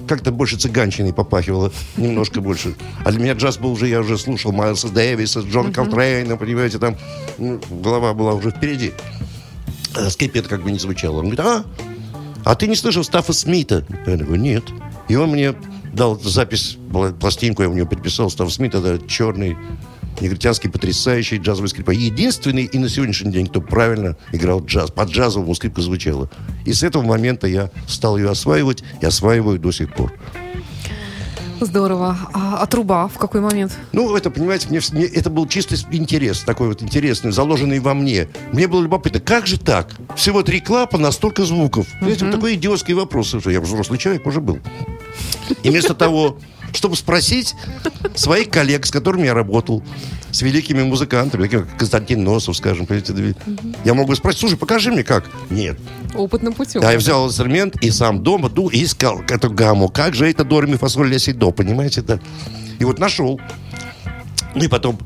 [0.07, 2.75] Как-то больше цыганщиной попахивало, немножко больше.
[3.03, 6.95] А для меня джаз был уже, я уже слушал Майлса Дэвиса, Джона Колтрейна, понимаете, там
[7.37, 8.93] ну, голова была уже впереди.
[9.95, 11.19] А скрипет как бы не звучало.
[11.19, 11.65] Он говорит, а,
[12.45, 13.85] а ты не слышал Стаффа Смита?
[14.05, 14.63] Я говорю, нет.
[15.09, 15.55] И он мне
[15.97, 16.77] дал запись,
[17.19, 19.57] пластинку я у него переписал, Став Смит, это черный
[20.21, 21.97] негритянский потрясающий джазовый скрипач.
[21.97, 24.91] Единственный и на сегодняшний день, кто правильно играл джаз.
[24.91, 26.29] Под джазовому скрипка звучала.
[26.65, 30.13] И с этого момента я стал ее осваивать и осваиваю до сих пор.
[31.59, 32.17] Здорово.
[32.33, 33.77] А, а труба в какой момент?
[33.91, 38.27] Ну, это, понимаете, мне, мне это был чистый интерес, такой вот интересный, заложенный во мне.
[38.51, 39.89] Мне было любопытно, как же так?
[40.15, 41.87] Всего три клапана, столько звуков.
[41.99, 42.27] Понимаете, uh-huh.
[42.27, 43.27] вот такой идиотский вопрос.
[43.27, 44.59] Что я взрослый человек уже был.
[45.63, 46.37] И вместо того,
[46.73, 47.55] чтобы спросить
[48.15, 49.83] своих коллег, с которыми я работал,
[50.31, 52.87] с великими музыкантами, как Константин Носов, скажем,
[53.85, 55.25] я могу спросить, слушай, покажи мне как.
[55.49, 55.77] Нет.
[56.15, 56.81] Опытным путем.
[56.81, 59.89] Да, я взял инструмент и сам дома дул и искал эту гамму.
[59.89, 62.01] Как же это до, ми, фасоль, ля, си, до, понимаете?
[62.01, 62.19] Да?
[62.79, 63.39] И вот нашел.
[64.55, 64.99] Ну и потом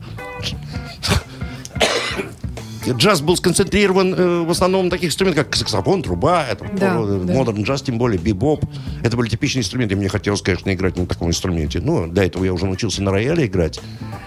[2.87, 7.57] джаз был сконцентрирован э, в основном на таких инструментах, как саксофон, труба, это да, модерн
[7.57, 7.61] да.
[7.63, 8.65] джаз, тем более бибоп.
[9.03, 9.95] Это были типичные инструменты.
[9.95, 11.79] Мне хотелось, конечно, играть на таком инструменте.
[11.79, 13.79] Но до этого я уже научился на рояле играть,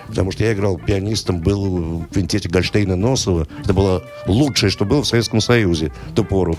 [0.07, 3.47] потому что я играл пианистом, был в квинтете Гольштейна Носова.
[3.63, 6.59] Это было лучшее, что было в Советском Союзе в ту пору.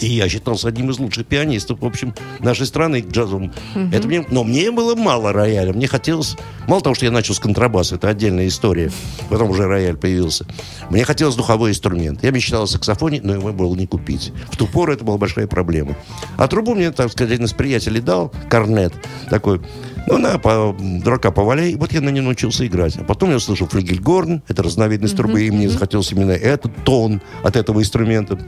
[0.00, 3.52] И я считался одним из лучших пианистов, в общем, нашей страны джазом.
[3.74, 3.88] Угу.
[3.92, 5.72] Это мне, но мне было мало рояля.
[5.72, 6.36] Мне хотелось...
[6.66, 8.90] Мало того, что я начал с контрабаса, это отдельная история.
[9.28, 10.46] Потом уже рояль появился.
[10.90, 12.24] Мне хотелось духовой инструмент.
[12.24, 14.32] Я мечтал о саксофоне, но его было не купить.
[14.50, 15.96] В ту пору это была большая проблема.
[16.36, 18.92] А трубу мне, так сказать, один из приятелей дал, корнет
[19.30, 19.60] такой.
[20.08, 21.74] Ну, на, по, дурака поваляй.
[21.74, 22.96] Вот я на ней научился играть.
[22.96, 27.56] А потом я услышал флигельгорн, это разновидность трубы, и мне захотелось именно этот тон от
[27.56, 28.38] этого инструмента.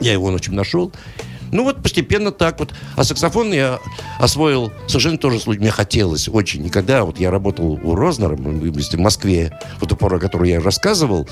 [0.00, 0.92] Я его, в общем, нашел пошел.
[1.52, 2.72] Ну вот постепенно так вот.
[2.96, 3.78] А саксофон я
[4.18, 5.60] освоил совершенно тоже случай.
[5.60, 6.66] Мне хотелось очень.
[6.66, 10.60] И когда вот я работал у Рознера в Москве, в ту пору, о которой я
[10.60, 11.28] рассказывал,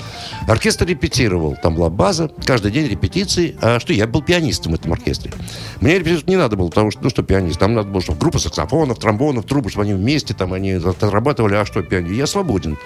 [0.47, 1.57] оркестр репетировал.
[1.61, 3.55] Там была база, каждый день репетиции.
[3.61, 5.31] А что, я был пианистом в этом оркестре.
[5.81, 8.39] Мне репетировать не надо было, потому что, ну что пианист, там надо было, чтобы группа
[8.39, 12.13] саксофонов, тромбонов, трубы, чтобы они вместе там они отрабатывали, а что пианист.
[12.13, 12.77] Я свободен.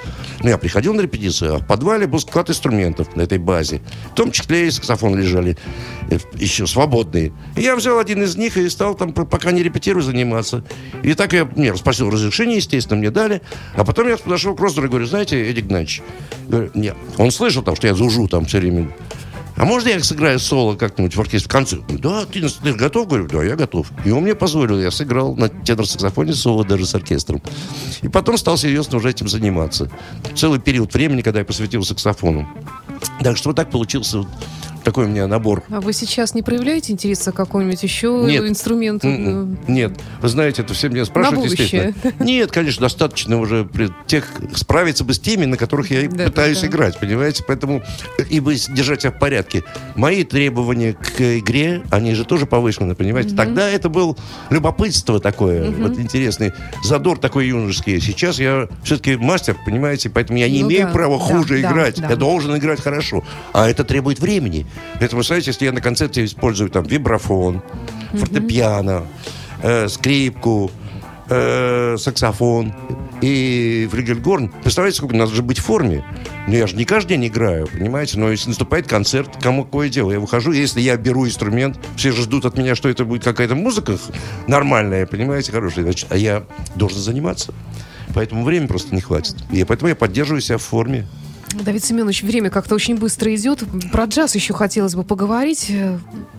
[0.42, 3.82] Но я приходил на репетицию, а в подвале был склад инструментов на этой базе.
[4.12, 5.58] В том числе и саксофоны лежали
[6.10, 7.34] э, еще свободные выходные.
[7.56, 10.64] И я взял один из них и стал там, пока не репетирую, заниматься.
[11.04, 13.42] И так я мне спросил разрешение, естественно, мне дали.
[13.76, 16.96] А потом я подошел к Роздору и говорю, знаете, Эдик говорю, нет.
[17.18, 18.92] Он слышал там, что я зужу там все время.
[19.56, 21.78] А можно я сыграю соло как-нибудь в оркестре в конце?
[21.88, 23.08] Да, ты, ты готов?
[23.08, 23.88] Говорю, да, я готов.
[24.04, 27.40] И он мне позволил, я сыграл на тенор-саксофоне соло даже с оркестром.
[28.02, 29.92] И потом стал серьезно уже этим заниматься.
[30.36, 32.50] Целый период времени, когда я посвятил саксофону.
[33.22, 34.26] Так что вот так получился
[34.84, 35.64] такой у меня набор.
[35.70, 38.44] А вы сейчас не проявляете интереса к какому-нибудь еще Нет.
[38.44, 39.08] инструменту?
[39.08, 39.58] М-м.
[39.68, 40.00] Нет.
[40.22, 41.94] Вы знаете, это все меня спрашивают, естественно.
[42.20, 43.68] Нет, конечно, достаточно уже
[44.08, 46.68] тех справиться бы с теми, на которых я да, пытаюсь да.
[46.68, 47.44] играть, понимаете?
[47.48, 47.84] Поэтому
[48.30, 49.64] и бы держать себя в порядке.
[49.96, 53.30] Мои требования к игре, они же тоже повышены, понимаете?
[53.30, 53.38] Угу.
[53.38, 54.18] Тогда это был
[54.50, 55.84] любопытство такое, угу.
[55.84, 58.00] вот интересный задор такой юношеский.
[58.00, 60.10] Сейчас я все-таки мастер, понимаете?
[60.10, 62.02] Поэтому я не ну, имею да, права да, хуже да, играть.
[62.02, 62.10] Да.
[62.10, 63.24] Я должен играть хорошо.
[63.54, 64.66] А это требует времени.
[65.00, 67.62] Это, вы знаете, если я на концерте использую там вибрафон,
[68.14, 68.18] mm-hmm.
[68.18, 69.04] фортепиано,
[69.62, 70.72] э, скрипку,
[71.30, 72.74] э, саксофон
[73.22, 76.04] и флигельгорн, представляете, сколько надо же быть в форме.
[76.48, 78.20] Ну, я же не каждый день играю, понимаете?
[78.20, 80.12] Но если наступает концерт, кому какое дело?
[80.12, 83.56] Я выхожу, если я беру инструмент, все же ждут от меня, что это будет какая-то
[83.56, 83.98] музыка
[84.48, 85.86] нормальная, понимаете, хорошая.
[85.86, 86.44] Значит, а я
[86.76, 87.54] должен заниматься.
[88.14, 89.36] Поэтому времени просто не хватит.
[89.52, 91.08] И поэтому я поддерживаю себя в форме.
[91.54, 93.64] Давид Семенович, время как-то очень быстро идет.
[93.92, 95.72] Про джаз еще хотелось бы поговорить.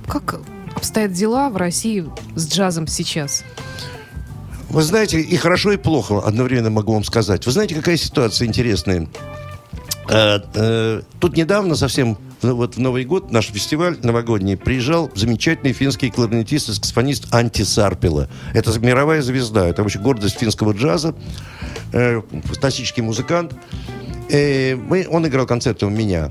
[0.07, 0.41] Как
[0.75, 3.45] обстоят дела в России с джазом сейчас?
[4.69, 7.47] Вы знаете, и хорошо, и плохо одновременно могу вам сказать.
[7.47, 9.09] Вы знаете, какая ситуация интересная?
[10.09, 16.11] Э, э, тут недавно совсем вот в Новый год наш фестиваль новогодний приезжал замечательный финский
[16.11, 18.29] кларнетист и саксофонист Анти Сарпила.
[18.53, 21.15] Это мировая звезда, это вообще гордость финского джаза,
[21.93, 23.55] э, фантастический музыкант.
[24.31, 26.31] Э, мы, он играл концерты у меня.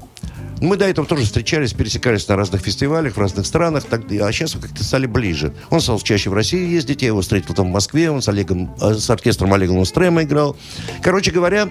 [0.61, 4.53] Мы до этого тоже встречались, пересекались на разных фестивалях в разных странах, так, а сейчас
[4.53, 5.53] как-то стали ближе.
[5.69, 8.73] Он стал чаще в России ездить, я его встретил там в Москве, он с, Олегом,
[8.81, 10.55] э, с оркестром Олега Лунстрема играл.
[11.01, 11.69] Короче говоря,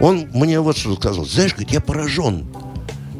[0.00, 1.24] он мне вот что сказал.
[1.24, 2.46] Знаешь, говорит, я поражен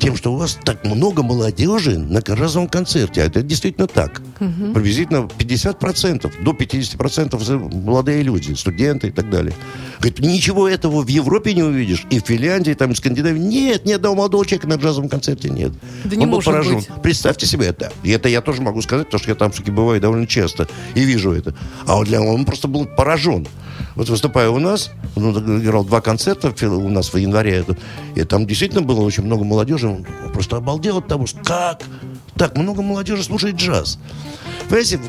[0.03, 3.23] тем, что у вас так много молодежи на разовом концерте.
[3.23, 4.21] А это действительно так.
[4.41, 4.73] Угу.
[4.73, 9.55] Приблизительно 50%, до 50% молодые люди, студенты и так далее.
[10.01, 12.05] Говорит, ничего этого в Европе не увидишь.
[12.11, 13.39] И в Финляндии, там, в Скандинавии.
[13.39, 15.73] Нет, ни одного молодого человека на джазовом концерте нет.
[16.05, 16.79] Да не Он был поражен.
[16.79, 16.89] Быть.
[17.01, 17.93] Представьте себе это.
[18.03, 21.05] И это я тоже могу сказать, потому что я там все-таки бываю довольно часто и
[21.05, 21.55] вижу это.
[21.87, 23.47] А вот для он просто был поражен.
[23.95, 27.65] Вот выступая у нас, он играл два концерта у нас в январе,
[28.15, 29.89] и там действительно было очень много молодежи.
[29.89, 31.83] Он просто обалдел от того, что как
[32.37, 33.99] так много молодежи слушает джаз.
[34.69, 35.01] Понимаете,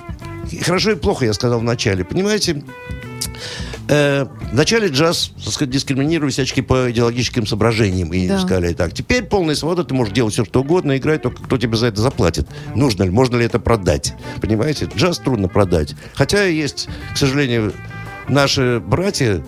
[0.62, 2.04] хорошо и плохо, я сказал вначале.
[2.04, 2.64] Понимаете,
[3.88, 8.12] э, вначале джаз, так сказать, дискриминировали всячески по идеологическим соображениям.
[8.14, 8.40] И да.
[8.40, 11.78] сказали так, теперь полная свобода, ты можешь делать все, что угодно, играть, только кто тебе
[11.78, 12.48] за это заплатит.
[12.76, 14.14] Нужно ли, можно ли это продать?
[14.42, 15.96] Понимаете, джаз трудно продать.
[16.14, 17.74] Хотя есть, к сожалению,
[18.28, 19.44] наши братья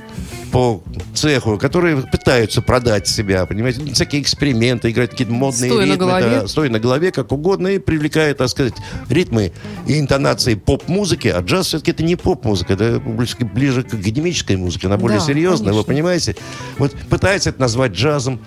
[0.52, 0.82] по
[1.14, 5.98] цеху, которые пытаются продать себя, понимаете, ну, всякие эксперименты, играть какие-то модные стоя ритмы, на
[5.98, 6.42] голове.
[6.42, 8.74] Да, стоя на голове, как угодно, и привлекая, так сказать,
[9.10, 9.52] ритмы
[9.86, 14.98] и интонации поп-музыки, а джаз все-таки это не поп-музыка, это ближе, к академической музыке, она
[14.98, 15.82] более да, серьезная, конечно.
[15.82, 16.36] вы понимаете?
[16.78, 18.40] Вот пытается это назвать джазом.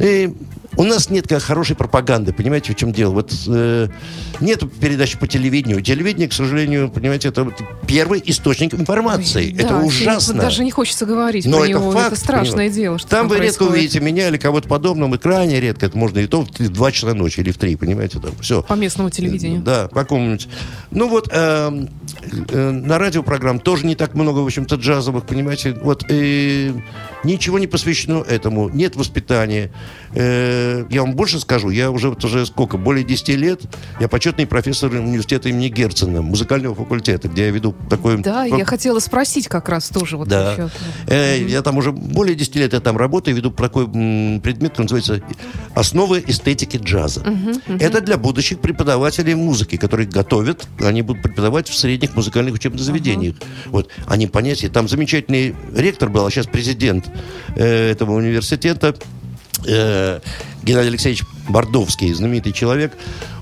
[0.00, 0.34] И
[0.76, 3.12] у нас нет как хорошей пропаганды, понимаете, в чем дело?
[3.12, 3.88] Вот э,
[4.40, 5.80] нет передач по телевидению.
[5.80, 7.48] Телевидение, к сожалению, понимаете, это
[7.86, 9.46] первый источник информации.
[9.46, 10.34] Ой, это да, ужасно.
[10.34, 11.90] Даже не хочется говорить Но про это него.
[11.92, 12.74] Факт, это страшное понимаете?
[12.74, 12.98] дело.
[12.98, 13.60] Что там, там вы происходит.
[13.60, 15.86] редко увидите меня или кого-то подобного, и крайне редко.
[15.86, 18.18] Это можно и то в 2 часа ночи или в 3, понимаете?
[18.20, 18.62] Там, все.
[18.62, 19.62] По местному телевидению.
[19.62, 20.48] Да, по какому-нибудь.
[20.90, 21.86] Ну вот, э,
[22.48, 25.72] э, на радиопрограмм тоже не так много, в общем-то, джазовых, понимаете.
[25.82, 26.72] Вот, э,
[27.24, 28.68] ничего не посвящено этому.
[28.68, 29.70] Нет воспитания.
[30.12, 33.62] Э, я вам больше скажу, я уже, вот уже сколько, более 10 лет,
[34.00, 38.18] я почетный профессор университета имени Герцена, музыкального факультета, где я веду такой...
[38.18, 40.16] Да, я хотела спросить как раз тоже.
[40.16, 40.52] Вот да.
[40.52, 40.70] Еще.
[41.08, 44.84] Э, Я там уже более 10 лет я там работаю, веду такой м, предмет, который
[44.84, 45.22] называется
[45.74, 47.20] «Основы эстетики джаза».
[47.20, 47.78] Угу, угу.
[47.80, 53.34] Это для будущих преподавателей музыки, которые готовят, они будут преподавать в средних музыкальных учебных заведениях.
[53.34, 53.44] Угу.
[53.72, 54.68] Вот, они понятия.
[54.68, 57.06] Там замечательный ректор был, а сейчас президент
[57.56, 58.94] э, этого университета,
[59.66, 60.20] э,
[60.62, 62.92] Геннадий Алексеевич Бордовский, знаменитый человек,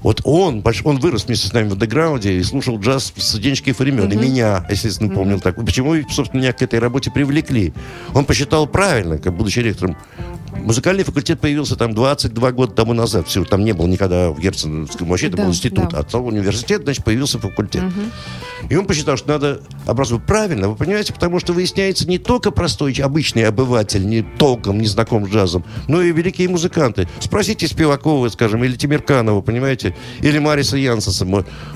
[0.02, 4.08] вот он, он вырос вместе с нами в андеграунде и слушал джаз с студенческих времен.
[4.08, 4.14] Mm-hmm.
[4.14, 5.14] И меня, естественно, mm-hmm.
[5.14, 5.56] помнил так.
[5.64, 7.72] Почему, собственно, меня к этой работе привлекли?
[8.12, 9.96] Он посчитал правильно, как будучи ректором.
[10.56, 13.26] Музыкальный факультет появился там 22 года тому назад.
[13.28, 15.08] Все, там не было никогда в Герценовском.
[15.08, 15.88] Вообще это да, был институт.
[15.90, 15.98] Да.
[15.98, 17.82] А от университет, значит, появился факультет.
[17.82, 18.68] Угу.
[18.70, 20.68] И он посчитал, что надо образовать правильно.
[20.68, 25.30] Вы понимаете, потому что выясняется не только простой обычный обыватель, не толком не знаком с
[25.30, 27.08] джазом, но и великие музыканты.
[27.18, 31.24] Спросите Спивакова, скажем, или Тимирканова, понимаете, или Мариса Янсенса,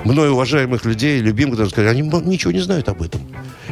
[0.05, 3.21] мной уважаемых людей, любимых, даже сказать, они ничего не знают об этом.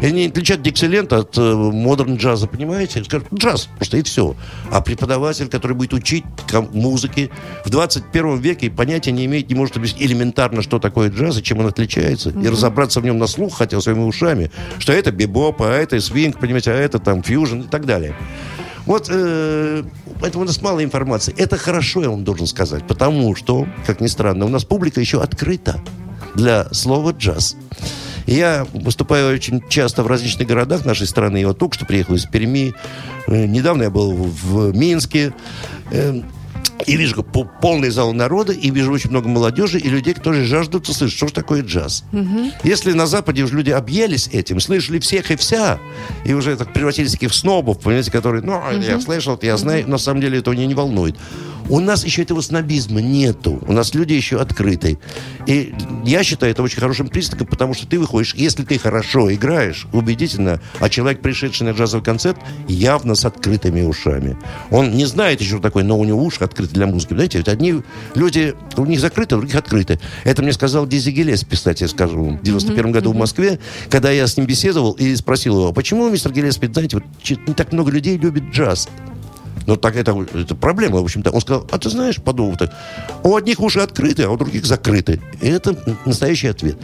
[0.00, 3.04] И они отличают дикселент от э, модерн джаза, понимаете?
[3.04, 4.34] Скажут, джаз, просто и все.
[4.70, 6.24] А преподаватель, который будет учить
[6.72, 7.30] музыке
[7.64, 11.60] в 21 веке, понятия не имеет, не может объяснить элементарно, что такое джаз и чем
[11.60, 12.30] он отличается.
[12.30, 12.44] Mm-hmm.
[12.44, 16.38] И разобраться в нем на слух хотел своими ушами, что это бибоп, а это свинг,
[16.38, 18.14] понимаете, а это там фьюжн и так далее.
[18.86, 19.82] Вот э,
[20.20, 21.34] поэтому у нас мало информации.
[21.38, 25.22] Это хорошо, я вам должен сказать, потому что, как ни странно, у нас публика еще
[25.22, 25.80] открыта
[26.34, 27.56] для слова джаз.
[28.26, 31.38] Я выступаю очень часто в различных городах нашей страны.
[31.38, 32.74] Я вот только что приехал из Перми.
[33.26, 35.32] Э, недавно я был в Минске.
[36.86, 41.16] И вижу полный зал народа, и вижу очень много молодежи и людей, которые жаждут услышать,
[41.16, 42.04] что же такое джаз.
[42.12, 42.52] Угу.
[42.64, 45.78] Если на Западе уже люди объелись этим, слышали всех и вся,
[46.24, 48.80] и уже так превратились в таких снобов, понимаете, которые, ну, угу.
[48.86, 49.92] я слышал, я знаю, угу.
[49.92, 51.16] на самом деле это меня не волнует.
[51.68, 53.58] У нас еще этого снобизма нету.
[53.66, 54.98] У нас люди еще открыты.
[55.46, 59.86] И я считаю это очень хорошим признаком, потому что ты выходишь, если ты хорошо играешь,
[59.94, 62.36] убедительно, а человек, пришедший на джазовый концерт,
[62.68, 64.36] явно с открытыми ушами.
[64.70, 67.14] Он не знает еще, что такое, но у него уши открыты для музыки.
[67.14, 67.82] Знаете, ведь одни
[68.14, 69.98] люди, у них закрыты, у других открыты.
[70.24, 73.58] Это мне сказал Дизи Гелес, кстати, скажу, в 91 году в Москве,
[73.90, 77.04] когда я с ним беседовал и спросил его, почему мистер Гелес, знаете, вот
[77.46, 78.88] не так много людей любит джаз.
[79.66, 81.30] Но так это, это проблема, в общем-то.
[81.30, 82.72] Он сказал, а ты знаешь, подумал так,
[83.22, 85.20] у одних уши открыты, а у других закрыты.
[85.40, 86.76] И это настоящий ответ.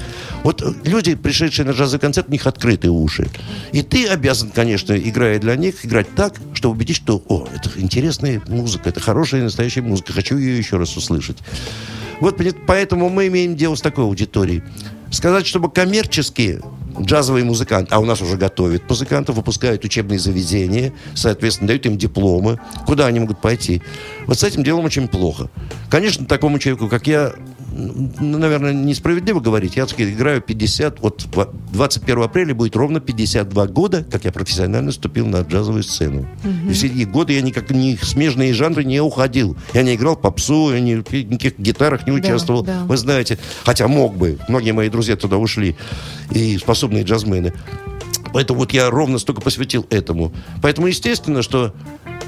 [0.43, 3.29] Вот люди, пришедшие на джазовый концерт, у них открытые уши.
[3.73, 8.41] И ты обязан, конечно, играя для них, играть так, чтобы убедить, что, о, это интересная
[8.49, 11.39] музыка, это хорошая настоящая музыка, хочу ее еще раз услышать.
[12.21, 14.63] Вот поэтому мы имеем дело с такой аудиторией.
[15.11, 16.61] Сказать, чтобы коммерчески
[17.01, 22.61] джазовый музыкант, а у нас уже готовят музыкантов, выпускают учебные заведения, соответственно, дают им дипломы,
[22.87, 23.83] куда они могут пойти.
[24.27, 25.51] Вот с этим делом очень плохо.
[25.89, 27.33] Конечно, такому человеку, как я,
[28.21, 29.77] наверное, несправедливо говорить.
[29.77, 31.01] Я, так играю 50...
[31.01, 31.27] Вот
[31.73, 36.27] 21 апреля будет ровно 52 года, как я профессионально вступил на джазовую сцену.
[36.69, 39.57] И все эти годы я никак ни в смежные жанры не уходил.
[39.75, 42.63] Я не играл попсу, я ни в никаких гитарах не участвовал.
[42.63, 42.85] да.
[42.85, 44.39] Вы знаете, хотя мог бы.
[44.49, 45.77] Многие мои друзья туда ушли.
[46.31, 47.53] И способные джазмены.
[48.33, 50.33] Поэтому вот я ровно столько посвятил этому.
[50.63, 51.75] Поэтому естественно, что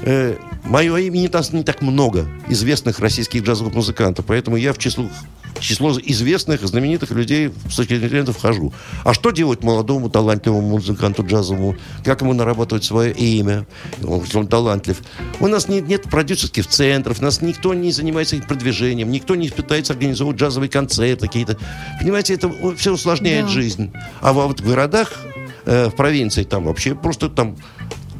[0.01, 0.35] э,
[0.65, 4.25] мое имя не, так- не так много известных российских джазовых музыкантов.
[4.25, 8.73] Поэтому я в число, в число известных, знаменитых людей с точки зрения вхожу.
[9.03, 11.75] А что делать молодому, талантливому музыканту джазовому?
[12.03, 13.65] Как ему нарабатывать свое имя?
[14.03, 15.01] Он, он талантлив.
[15.39, 19.49] У нас нет, нет продюсерских центров, у нас никто не занимается их продвижением, никто не
[19.49, 21.57] пытается организовывать джазовые концерты какие-то.
[21.99, 23.51] Понимаете, это все усложняет Да.
[23.51, 23.91] жизнь.
[24.21, 25.11] А вот в городах,
[25.65, 27.55] э, в провинции, там вообще просто там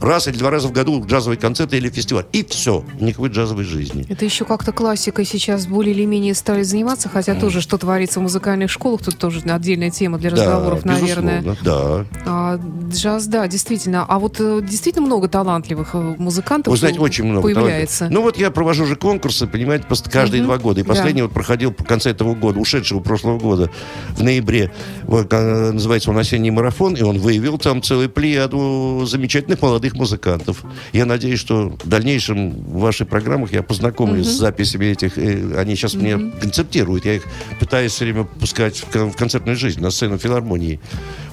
[0.03, 2.25] раз или два раза в году джазовый концерт или фестиваль.
[2.33, 2.83] И все.
[2.99, 4.05] Никакой джазовой жизни.
[4.09, 8.23] Это еще как-то классикой сейчас более или менее стали заниматься, хотя тоже, что творится в
[8.23, 11.43] музыкальных школах, тут тоже отдельная тема для разговоров, да, наверное.
[11.63, 12.05] Да.
[12.25, 12.59] А,
[12.91, 14.05] джаз, да, действительно.
[14.07, 17.43] А вот э, действительно много талантливых э, музыкантов Вы знаете, очень много.
[17.43, 18.07] появляется.
[18.09, 20.47] Ну вот я провожу же конкурсы, понимаете, просто каждые Мгм.
[20.47, 20.81] два года.
[20.81, 20.89] И Да.
[20.89, 23.69] последний вот проходил в конце этого года, ушедшего прошлого года,
[24.17, 24.71] в ноябре.
[25.03, 30.63] Вот, э, называется он «Осенний марафон», и он выявил там целую плеяду замечательных молодых музыкантов.
[30.91, 35.17] Я надеюсь, что в дальнейшем в ваших программах я познакомлюсь с записями этих.
[35.17, 37.05] э, Они сейчас мне концептируют.
[37.05, 37.23] Я их
[37.59, 40.79] пытаюсь все время пускать в кон- в концертную жизнь, на сцену филармонии.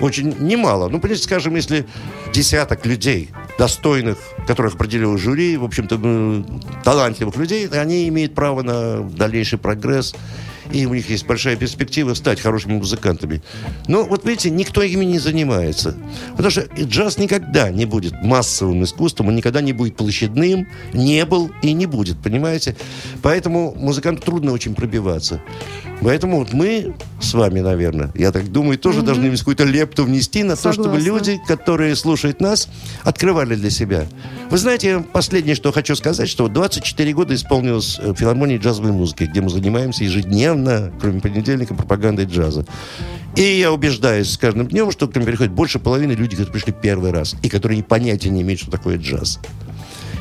[0.00, 0.88] Очень немало.
[0.88, 1.86] Ну, понимаете, скажем, если
[2.32, 6.44] десяток людей, достойных, которых определил жюри, в общем-то,
[6.84, 10.14] талантливых людей, они имеют право на дальнейший прогресс.
[10.72, 13.42] И у них есть большая перспектива стать хорошими музыкантами.
[13.88, 15.96] Но вот видите, никто ими не занимается.
[16.32, 21.50] Потому что джаз никогда не будет массовым искусством, он никогда не будет площадным, не был
[21.62, 22.76] и не будет, понимаете?
[23.22, 25.40] Поэтому музыканту трудно очень пробиваться.
[26.02, 30.56] Поэтому вот мы с вами, наверное, я так думаю, тоже должны какую-то лепту внести на
[30.56, 31.06] то, чтобы Согласна.
[31.06, 32.68] люди, которые слушают нас,
[33.04, 34.06] открывали для себя.
[34.50, 38.92] Вы знаете, последнее, что хочу сказать, что вот 24 года исполнилось э, в филармонии джазовой
[38.92, 40.59] музыки, где мы занимаемся ежедневно,
[41.00, 42.64] кроме понедельника, пропагандой джаза.
[43.36, 46.72] И я убеждаюсь с каждым днем, что к нам переходит больше половины людей, которые пришли
[46.72, 49.38] первый раз, и которые понятия не имеют, что такое джаз.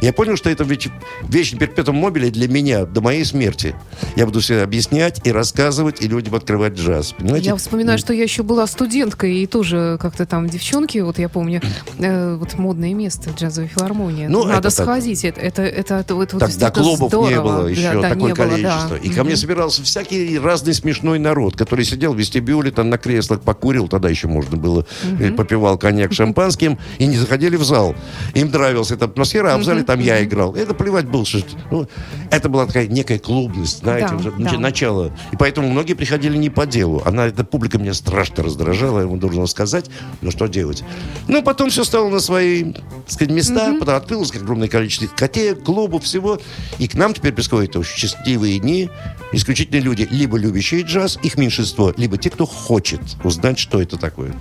[0.02, 0.88] Я понял, что это вещь,
[1.28, 3.76] вещь перпетум мобиле для меня до моей смерти.
[4.16, 7.14] Я буду все объяснять и рассказывать, и людям открывать джаз.
[7.18, 7.50] Понимаете?
[7.50, 11.62] Я вспоминаю, что я еще была студенткой, и тоже как-то там девчонки, вот я помню,
[11.98, 14.30] э, вот модное место, джазовая филармония.
[14.30, 14.86] Ну, Надо это так.
[14.86, 15.26] сходить.
[15.26, 17.58] Это, это, это, это, вот Тогда действительно клубов не здорово.
[17.58, 18.90] было еще, Да, да, такое не было, количество.
[18.90, 18.98] да.
[18.98, 23.42] И ко мне собирался всякий разный смешной народ, который сидел в вестибюле, там на креслах
[23.42, 24.86] покурил, тогда еще можно было,
[25.20, 27.96] и попивал коньяк шампанским, и не заходили в зал.
[28.34, 30.54] Им нравилась эта атмосфера, а в зале там я играл.
[30.54, 31.42] Это плевать был, что...
[31.72, 31.88] ну,
[32.30, 34.60] это была такая некая клубность, знаете, Да, уже да.
[34.60, 35.12] начало.
[35.32, 37.02] И поэтому многие приходили не по делу.
[37.06, 39.90] Она, эта публика меня страшно раздражала, я ему должен сказать,
[40.22, 40.84] ну что делать.
[41.28, 46.04] Ну, потом все стало на свои, так сказать, места, потом открылось огромное количество котеек, клубов,
[46.04, 46.40] всего.
[46.78, 48.92] И к нам теперь приходят очень счастливые дни,
[49.32, 54.36] исключительно люди, либо любящие джаз, их меньшинство, либо те, кто хочет узнать, что это такое.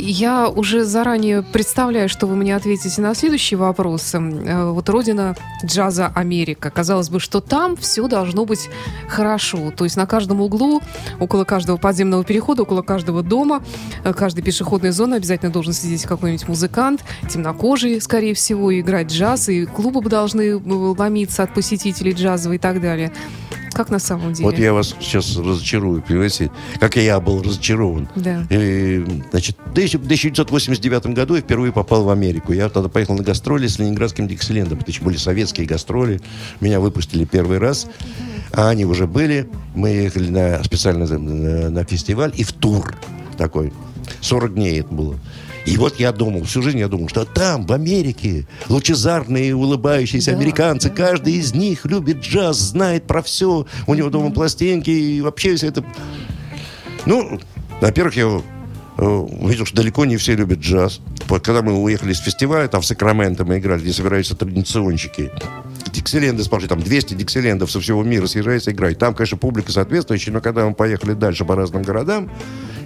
[0.00, 4.14] Я уже заранее представляю, что вы мне ответите на следующий вопрос.
[4.14, 5.34] Э, Вот родина
[5.64, 6.70] джаза Америка.
[6.70, 8.70] Казалось бы, что там все должно быть
[9.08, 9.72] хорошо.
[9.76, 10.80] То есть на каждом углу,
[11.18, 13.62] около каждого подземного перехода, около каждого дома,
[14.04, 19.66] э, каждой пешеходной зоны обязательно должен сидеть какой-нибудь музыкант, темнокожий, скорее всего, играть джаз, и
[19.66, 23.12] клубы бы должны э, ломиться от посетителей джазовые и так далее.
[23.78, 24.44] Как на самом деле?
[24.44, 26.50] Вот я вас сейчас разочарую, понимаете,
[26.80, 28.08] как я был разочарован.
[28.16, 28.44] Да.
[28.50, 32.52] И, значит, в 1989 году я впервые попал в Америку.
[32.52, 34.80] Я тогда поехал на гастроли с ленинградским Диксилендом.
[34.80, 36.20] Это еще были советские гастроли.
[36.60, 37.86] Меня выпустили первый раз.
[38.52, 39.48] А они уже были.
[39.76, 42.96] Мы ехали на, специально на, на фестиваль и в тур
[43.36, 43.72] такой.
[44.22, 45.14] 40 дней это было.
[45.68, 50.38] И вот я думал, всю жизнь я думал, что там, в Америке, лучезарные, улыбающиеся Да,
[50.38, 53.66] американцы, каждый из них любит джаз, знает про все.
[53.86, 55.84] У него дома пластинки и вообще все это
[57.08, 57.40] ну,
[57.80, 61.00] во-первых, я э, увидел, что далеко не все любят джаз.
[61.28, 65.30] Вот Когда мы уехали с фестиваля, там в Сакраменто мы играли, где собираются традиционщики.
[65.92, 68.98] Диксиленды спрашивали, там 200 диксилендов со всего мира съезжается играть.
[68.98, 72.30] Там, конечно, публика соответствующая, но когда мы поехали дальше по разным городам,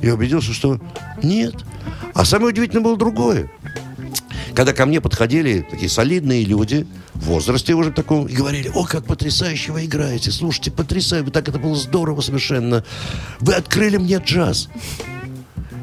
[0.02, 0.78] я убедился, что
[1.22, 1.54] нет.
[2.14, 3.50] А самое удивительное было другое.
[4.54, 9.06] Когда ко мне подходили такие солидные люди, в возрасте уже таком, и говорили, о, как
[9.06, 12.84] потрясающе вы играете, слушайте, потрясающе, так это было здорово совершенно.
[13.40, 14.68] Вы открыли мне джаз.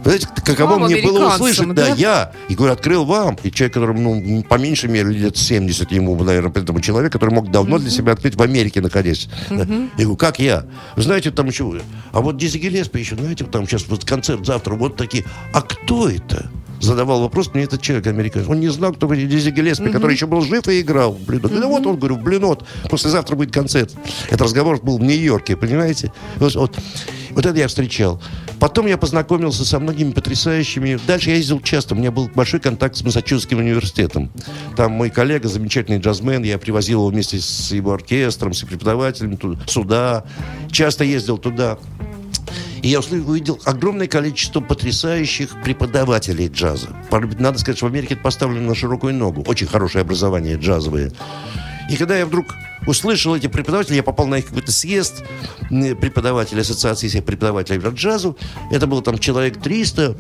[0.04, 1.88] Знаете, каково Вам, мне было услышать, да?
[1.88, 5.92] да, я, и говорю, открыл вам, и человек, который, ну, по меньшей мере, лет 70
[5.92, 9.28] ему, наверное, этому человек, который мог давно для себя открыть в Америке находясь.
[9.50, 9.66] Да.
[9.66, 10.66] Я говорю, как я?
[10.96, 11.82] Вы знаете, там еще,
[12.12, 16.10] а вот Дизи Гиллеспи еще, знаете, там сейчас вот концерт завтра, вот такие, а кто
[16.10, 16.50] это?
[16.82, 18.48] Задавал вопрос мне этот человек американец.
[18.48, 21.50] Он не знал, кто такой Дизи Гиллеспи, который еще был жив и играл в блюдо.
[21.50, 22.66] Да вот он, говорю, в блюнот.
[22.90, 23.94] Послезавтра будет концерт.
[24.28, 26.14] Этот разговор был в Нью-Йорке, понимаете?
[26.38, 26.78] Вот, вот,
[27.32, 28.22] вот это я встречал.
[28.60, 31.00] Потом я познакомился со многими потрясающими.
[31.08, 31.96] Дальше я ездил часто.
[31.96, 34.32] У меня был большой контакт с Массачусетским университетом.
[34.76, 39.60] Там мой коллега, замечательный джазмен, я привозил его вместе с его оркестром, с преподавателем туда,
[39.66, 40.26] сюда.
[40.72, 41.78] Часто ездил туда.
[42.82, 46.90] И я увидел огромное количество потрясающих преподавателей джаза.
[47.12, 49.44] Надо сказать, что в Америке это поставлено на широкую ногу.
[49.48, 51.12] Очень хорошее образование джазовое.
[51.90, 52.56] И когда я вдруг
[52.88, 55.24] услышал эти преподаватели, я попал на их какой-то съезд
[55.70, 58.38] преподавателей Ассоциации всех преподавателей по джазу.
[58.72, 60.18] Это было там человек 300.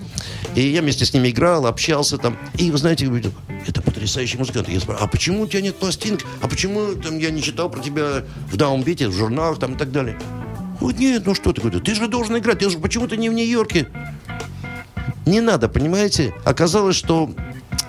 [0.55, 2.37] И я вместе с ними играл, общался там.
[2.57, 3.31] И, вы знаете, увидел,
[3.67, 4.69] это потрясающий музыкант.
[4.69, 6.21] Я спрашиваю, а почему у тебя нет пластинок?
[6.41, 9.91] А почему там, я не читал про тебя в даунбите, в журналах там и так
[9.91, 10.19] далее?
[10.79, 13.33] Вот нет, ну что ты говоришь, ты же должен играть, ты же почему-то не в
[13.33, 13.87] Нью-Йорке.
[15.25, 16.33] Не надо, понимаете?
[16.43, 17.29] Оказалось, что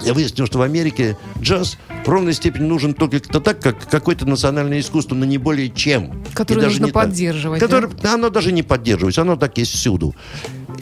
[0.02, 4.80] я выяснил, что в Америке джаз в ровной степени нужен только так, как какое-то национальное
[4.80, 6.22] искусство, но не более чем.
[6.34, 7.04] Которое нужно не так.
[7.04, 7.66] поддерживать, да?
[7.66, 10.14] Которое- Оно даже не поддерживается, оно так есть всюду.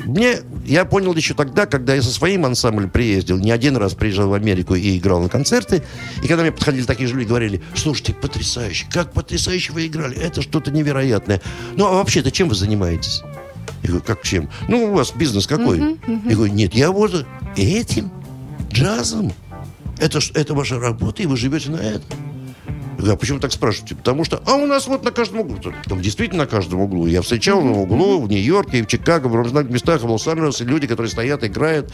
[0.05, 4.29] Мне, я понял еще тогда, когда я со своим ансамблем приездил, не один раз приезжал
[4.29, 5.83] в Америку и играл на концерты,
[6.22, 10.16] и когда мне подходили такие же люди и говорили, слушайте, потрясающе, как потрясающе вы играли,
[10.16, 11.41] это что-то невероятное.
[11.76, 13.22] Ну, а вообще-то чем вы занимаетесь?
[13.83, 14.49] Я говорю, как чем?
[14.69, 15.99] Ну, у вас бизнес какой?
[16.27, 18.11] Я говорю, нет, я вот этим,
[18.73, 19.33] джазом.
[19.99, 22.28] Это, это ваша работа, и вы живете на этом.
[22.99, 23.94] Я говорю, а почему так спрашиваете?
[23.94, 25.57] Потому что, а у нас вот на каждом углу.
[25.84, 27.07] Там действительно на каждом углу.
[27.07, 31.09] Я встречал на углу в Нью-Йорке, в Чикаго, в разных местах, в Лос-Анджелесе, люди, которые
[31.09, 31.92] стоят, играют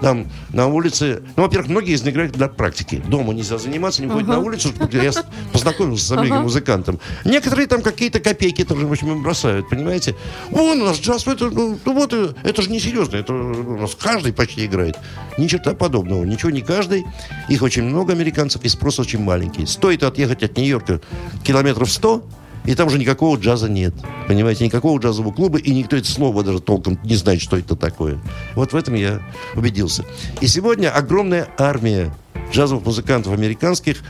[0.00, 1.24] там на улице.
[1.34, 3.02] Ну, во-первых, многие из них играют для практики.
[3.08, 4.72] Дома нельзя заниматься, не выходят на улицу.
[4.92, 5.12] Я
[5.52, 7.00] познакомился с многим музыкантом.
[7.24, 10.14] Некоторые там какие-то копейки тоже, в общем, бросают, понимаете?
[10.50, 13.76] Вон у нас джаз, это, ну, ну вот, э, это же не серьезно, это у
[13.76, 14.96] нас каждый почти играет.
[15.36, 17.04] Ни черта подобного, ничего не каждый.
[17.48, 19.66] Их очень много американцев, и спрос очень маленький.
[19.66, 21.00] Стоит отъехать от Нью-Йорка
[21.42, 22.24] километров 100,
[22.64, 23.94] и там уже никакого джаза нет.
[24.26, 28.18] Понимаете, никакого джазового клуба, и никто это слово даже толком не знает, что это такое.
[28.54, 29.20] Вот в этом я
[29.54, 30.04] убедился.
[30.40, 32.14] И сегодня огромная армия
[32.52, 34.02] джазовых музыкантов американских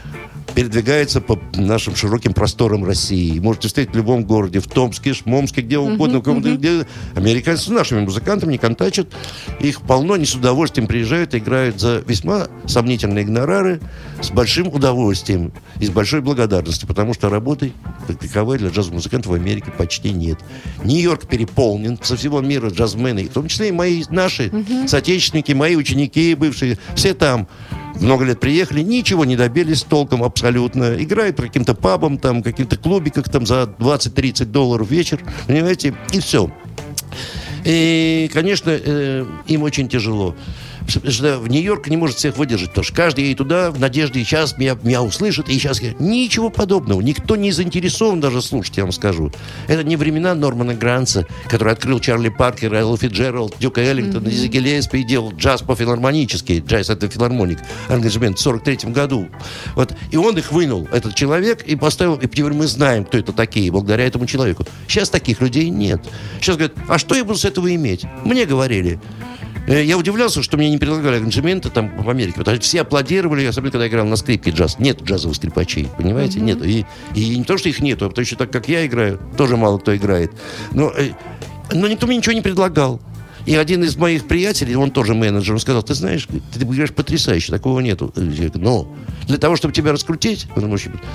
[0.55, 3.39] передвигается по нашим широким просторам России.
[3.39, 6.19] Можете встретить в любом городе, в Томске, Шмомске, где угодно.
[6.19, 9.09] в каком-то- где американцы с нашими музыкантами не контачат.
[9.61, 13.81] Их полно, они с удовольствием приезжают, играют за весьма сомнительные гонорары,
[14.23, 17.73] с большим удовольствием и с большой благодарностью, потому что работы
[18.07, 20.39] как таковой для джазовых музыкантов в Америке почти нет.
[20.85, 24.51] Нью-Йорк переполнен, со всего мира джазмены, в том числе и мои наши
[24.87, 27.49] соотечественники, мои ученики бывшие, все там
[28.01, 30.95] много лет приехали, ничего не добились толком абсолютно.
[31.03, 36.51] Играют по каким-то пабам, там, каким-то клубиках там за 20-30 долларов вечер, понимаете, и все.
[37.65, 40.35] И, конечно, э, им очень тяжело.
[40.87, 44.25] Что в Нью-Йорк не может всех выдержать, потому что каждый едет туда в надежде, и
[44.25, 45.95] сейчас меня, меня услышат, и сейчас я...
[45.99, 47.01] Ничего подобного.
[47.01, 49.33] Никто не заинтересован даже слушать, я вам скажу.
[49.67, 55.01] Это не времена Нормана Гранца, который открыл Чарли Паркер, Элла Фиджеральд, Дюка Эллингтона, Дизи Гиллеспи
[55.01, 56.63] и делал джаз по-филармонически.
[56.67, 57.59] Джаз— это филармоник.
[57.89, 59.29] Ангажемент в 43 году.
[59.75, 59.95] Вот.
[60.11, 62.17] И он их вынул, этот человек, и поставил...
[62.17, 64.67] И теперь мы знаем, кто это такие, благодаря этому человеку.
[64.87, 66.01] Сейчас таких людей нет.
[66.41, 68.05] Сейчас говорят, а что я буду с этого иметь?
[68.25, 69.01] Мне говорили.
[69.67, 73.45] Э, Я удивлялся, что мне не предлагали аранжементы там в Америке, потому что все аплодировали,
[73.45, 74.79] особенно когда я играл на скрипке джаз.
[74.79, 76.41] Нет джазовых скрипачей, понимаете?
[76.41, 76.63] Нет.
[76.65, 76.85] И,
[77.15, 79.79] и не то, что их нету, а потому что так как я играю, тоже мало
[79.79, 80.33] кто играет.
[80.73, 81.11] Но, э,
[81.73, 83.01] но никто мне ничего не предлагал.
[83.47, 87.53] И один из моих приятелей, он тоже менеджер, он сказал, ты знаешь, ты играешь потрясающе,
[87.53, 88.13] такого нету.
[88.55, 88.89] Но
[89.27, 90.47] для того, чтобы тебя раскрутить,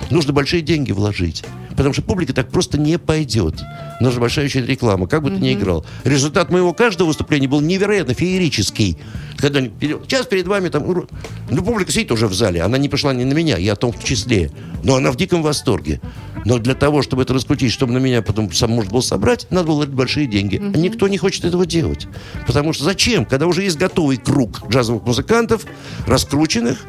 [0.09, 1.43] нужно большие деньги вложить.
[1.71, 3.61] Потому что публика так просто не пойдет.
[3.99, 5.85] Нужна большая очень реклама, как бы ты ни играл.
[6.03, 8.97] Результат моего каждого выступления был невероятно феерический.
[9.39, 11.07] Когда сейчас перед вами там,
[11.49, 13.91] ну, публика сидит уже в зале, она не пришла не на меня, я о том
[13.91, 14.51] в числе.
[14.83, 16.01] Но она в диком восторге.
[16.45, 19.67] Но для того, чтобы это раскрутить, чтобы на меня потом сам можно было собрать, надо
[19.67, 20.57] было большие деньги.
[20.57, 22.07] А никто не хочет этого делать.
[22.47, 23.25] Потому что зачем?
[23.25, 25.65] Когда уже есть готовый круг джазовых музыкантов,
[26.07, 26.79] раскрученных,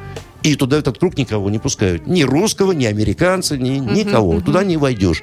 [0.42, 2.06] и туда этот круг никого не пускают.
[2.06, 4.40] Ни русского, ни американца, ни, никого.
[4.40, 5.22] Туда не войдешь.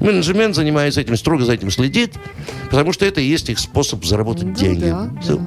[0.00, 2.14] Менеджмент занимается этим, строго за этим следит,
[2.70, 4.84] потому что это и есть их способ заработать Ну деньги.
[4.84, 5.38] да, да.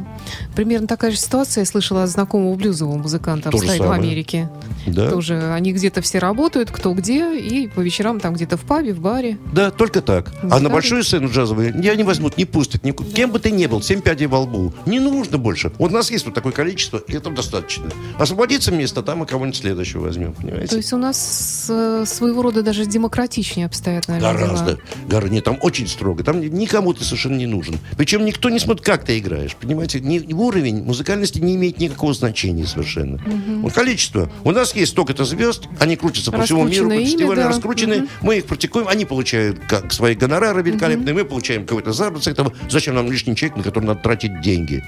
[0.56, 3.92] Примерно такая же ситуация, я слышала от знакомого блюзового музыканта, в самое.
[3.92, 4.50] Америке.
[4.86, 5.10] Да.
[5.10, 9.00] Тоже они где-то все работают, кто где, и по вечерам там где-то в пабе, в
[9.00, 9.38] баре.
[9.54, 10.32] Да, только так.
[10.44, 10.60] А Да.
[10.60, 12.84] на большую сцену джазовую я не возьмут, не пустят.
[12.84, 14.74] ни- Кем бы ты ни был, семь пядей во лбу.
[14.86, 15.72] Не нужно больше.
[15.80, 17.86] Вот у нас есть вот такое количество, и этого достаточно.
[18.18, 20.68] Освободится место, там мы кого-нибудь следующего возьмем, понимаете?
[20.68, 24.80] То есть у нас э, своего рода даже демократичнее обстоят, наверное, Гораздо.
[25.08, 26.24] Гора- Нет, там очень строго.
[26.24, 27.78] Там ни- никому ты совершенно не нужен.
[27.98, 29.56] Причем никто не смотрит, как ты играешь.
[29.56, 33.22] Понимаете, Ни- уровень музыкальности не имеет никакого значения совершенно.
[33.62, 34.32] Вот количество.
[34.44, 37.48] У нас есть столько-то звезд, они крутятся по всему миру, имя, фестивалю, да.
[37.50, 38.08] раскручены.
[38.22, 42.54] Мы их практикуем, они получают как свои гонорары великолепные, мы получаем какой-то заработок.
[42.70, 44.84] Зачем нам лишний человек, на который надо тратить деньги?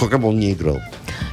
[0.00, 0.80] Пока бы он не играл.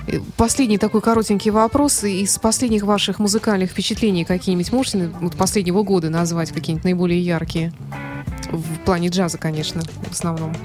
[0.08, 2.04] Э, Последний такой коротенький вопрос.
[2.04, 7.74] Из последних ваших музыкальных впечатлений какие-нибудь можете вот последнего года назвать какие-нибудь наиболее яркие?
[8.52, 10.56] В плане джаза, конечно, в основном.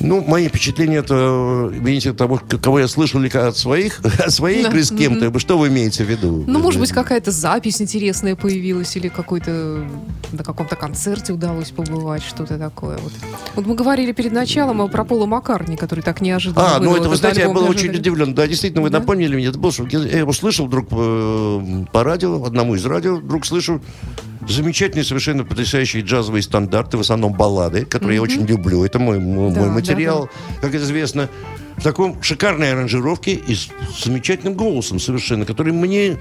[0.00, 4.90] Ну, мои впечатления, это, видите, того, кого я слышал от своих, от своей игры с
[4.90, 5.38] кем-то.
[5.38, 6.44] Что вы имеете в виду?
[6.46, 9.84] Ну, может быть, какая-то запись интересная появилась, или какой-то
[10.32, 12.98] на каком-то концерте удалось побывать, что-то такое.
[12.98, 13.12] Вот,
[13.56, 17.16] вот мы говорили перед началом про Пола Маккартни, который так неожиданно А, ну это, вы
[17.16, 18.34] знаете, я был очень удивлен.
[18.34, 19.00] Да, действительно, вы Да?
[19.00, 19.46] напомнили мне.
[19.46, 23.82] Это был, что я его слышал вдруг э, по радио, одному из радио, вдруг слышу
[24.48, 28.84] замечательные, совершенно потрясающие джазовые стандарты, в основном баллады, которые я очень люблю.
[28.84, 30.30] Это мой, мой, Да, мой да, материал,
[30.60, 31.28] как известно.
[31.76, 33.70] В таком шикарной аранжировке и с
[34.04, 36.18] замечательным голосом совершенно, который мне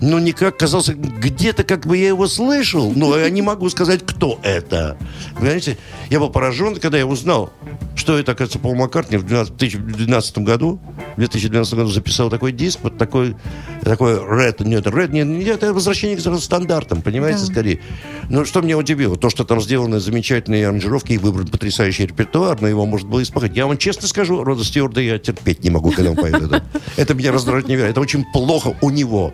[0.00, 4.38] ну, никак казался где-то, как бы я его слышал, но я не могу сказать, кто
[4.42, 4.96] это.
[5.36, 5.78] Понимаете,
[6.10, 7.50] я был поражен, когда я узнал,
[7.94, 10.80] что это, оказывается, Пол Маккартни в 12 в 2012 году,
[11.14, 13.36] в 2012 году записал такой диск, вот такой,
[13.82, 17.46] такой Red, нет, Red, нет, нет, это возвращение к стандартам, понимаете, Да.
[17.46, 17.80] скорее.
[18.28, 22.68] Но что меня удивило, то, что там сделаны замечательные аранжировки и выбран потрясающий репертуар, но
[22.68, 23.56] его может было исполнять.
[23.56, 26.62] Я вам честно скажу, Рода Стюарда я терпеть не могу, когда он поет это.
[26.96, 27.92] Это меня раздражает невероятно.
[27.92, 29.32] Это очень плохо у него,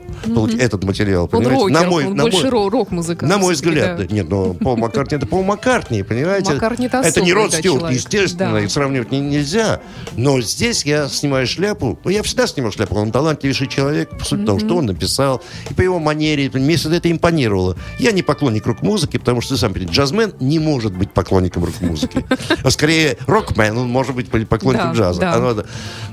[0.57, 1.63] получ- этот материал, Он понимаете?
[1.63, 3.31] рокер, На мой- он на больше мой- ро- рок-музыкант.
[3.31, 4.05] на мой взгляд, да.
[4.15, 6.53] нет, но Пол Маккартни это Пол Маккартни, понимаете?
[6.53, 8.61] Маккартни-то это не особый, Род Стюарт, естественно, Да.
[8.61, 9.81] и сравнивать не- нельзя.
[10.17, 11.99] Но здесь я снимаю шляпу.
[12.05, 12.95] Я всегда снимал шляпу.
[12.97, 14.11] Он талантливейший человек.
[14.25, 15.43] Суть в том, что он написал.
[15.71, 17.77] И по его манере, мне всегда это импонировало.
[17.99, 22.25] Я не поклонник рок-музыки, потому что, ты сам понимаешь, джазмен не может быть поклонником рок-музыки.
[22.63, 25.21] А скорее, рокмен, он может быть поклонником Да, джаза.
[25.21, 25.65] да.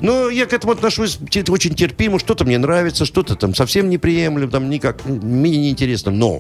[0.02, 1.18] Но я к этому отношусь
[1.50, 2.20] очень терпимо.
[2.20, 6.12] Что-то мне нравится, что-то там совсем неприемлемо, там никак, мне неинтересно.
[6.12, 6.40] Но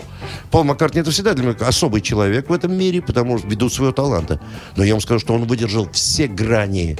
[0.51, 3.93] Пол Маккартни это всегда для меня особый человек в этом мире, потому что ввиду своего
[3.93, 4.39] таланта.
[4.75, 6.97] Но я вам скажу, что он выдержал все грани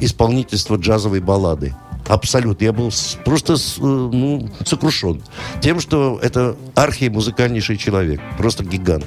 [0.00, 1.74] исполнительства джазовой баллады.
[2.08, 2.64] Абсолютно.
[2.64, 2.90] Я был
[3.24, 5.22] просто э, ну, сокрушен
[5.60, 8.20] тем, что это архимузыкальнейший человек.
[8.38, 9.04] Просто гигант.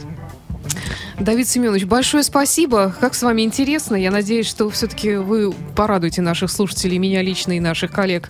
[1.20, 2.96] Давид Семенович, большое спасибо.
[3.00, 3.96] Как с вами интересно.
[3.96, 8.30] Я надеюсь, что все-таки вы порадуете наших слушателей, меня лично и наших коллег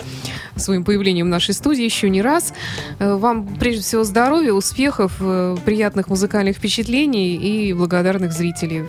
[0.57, 2.53] своим появлением в нашей студии еще не раз.
[2.99, 8.85] Э, Вам прежде всего здоровья, успехов, э, приятных музыкальных впечатлений и благодарных зрителей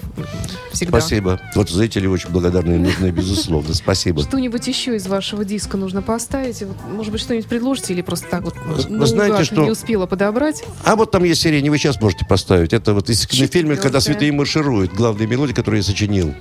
[0.72, 1.00] всегда.
[1.00, 1.40] Спасибо.
[1.54, 3.74] Вот зрители очень благодарны нужны, безусловно.
[3.74, 4.22] Спасибо.
[4.22, 6.62] Что-нибудь еще из вашего диска нужно поставить?
[6.90, 10.64] Может быть, что-нибудь предложите или просто так вот Вы наугад знаете, что- не успела подобрать?
[10.84, 12.72] А вот там есть серия, не вы сейчас можете поставить.
[12.72, 14.92] Это вот из кинофильма, когда святые маршируют.
[14.92, 16.34] Главная мелодия, которую я сочинил.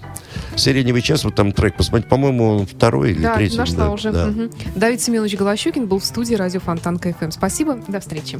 [0.56, 3.58] Сиреневый час, вот там трек, посмотрите, по-моему, он второй или Да, третий.
[3.58, 4.12] нашла да, уже.
[4.12, 4.28] да.
[4.28, 4.52] Мгм.
[4.76, 7.32] Давид Семенович Голощекин был в студии радио Фонтан КФМ.
[7.32, 8.40] Спасибо, до встречи.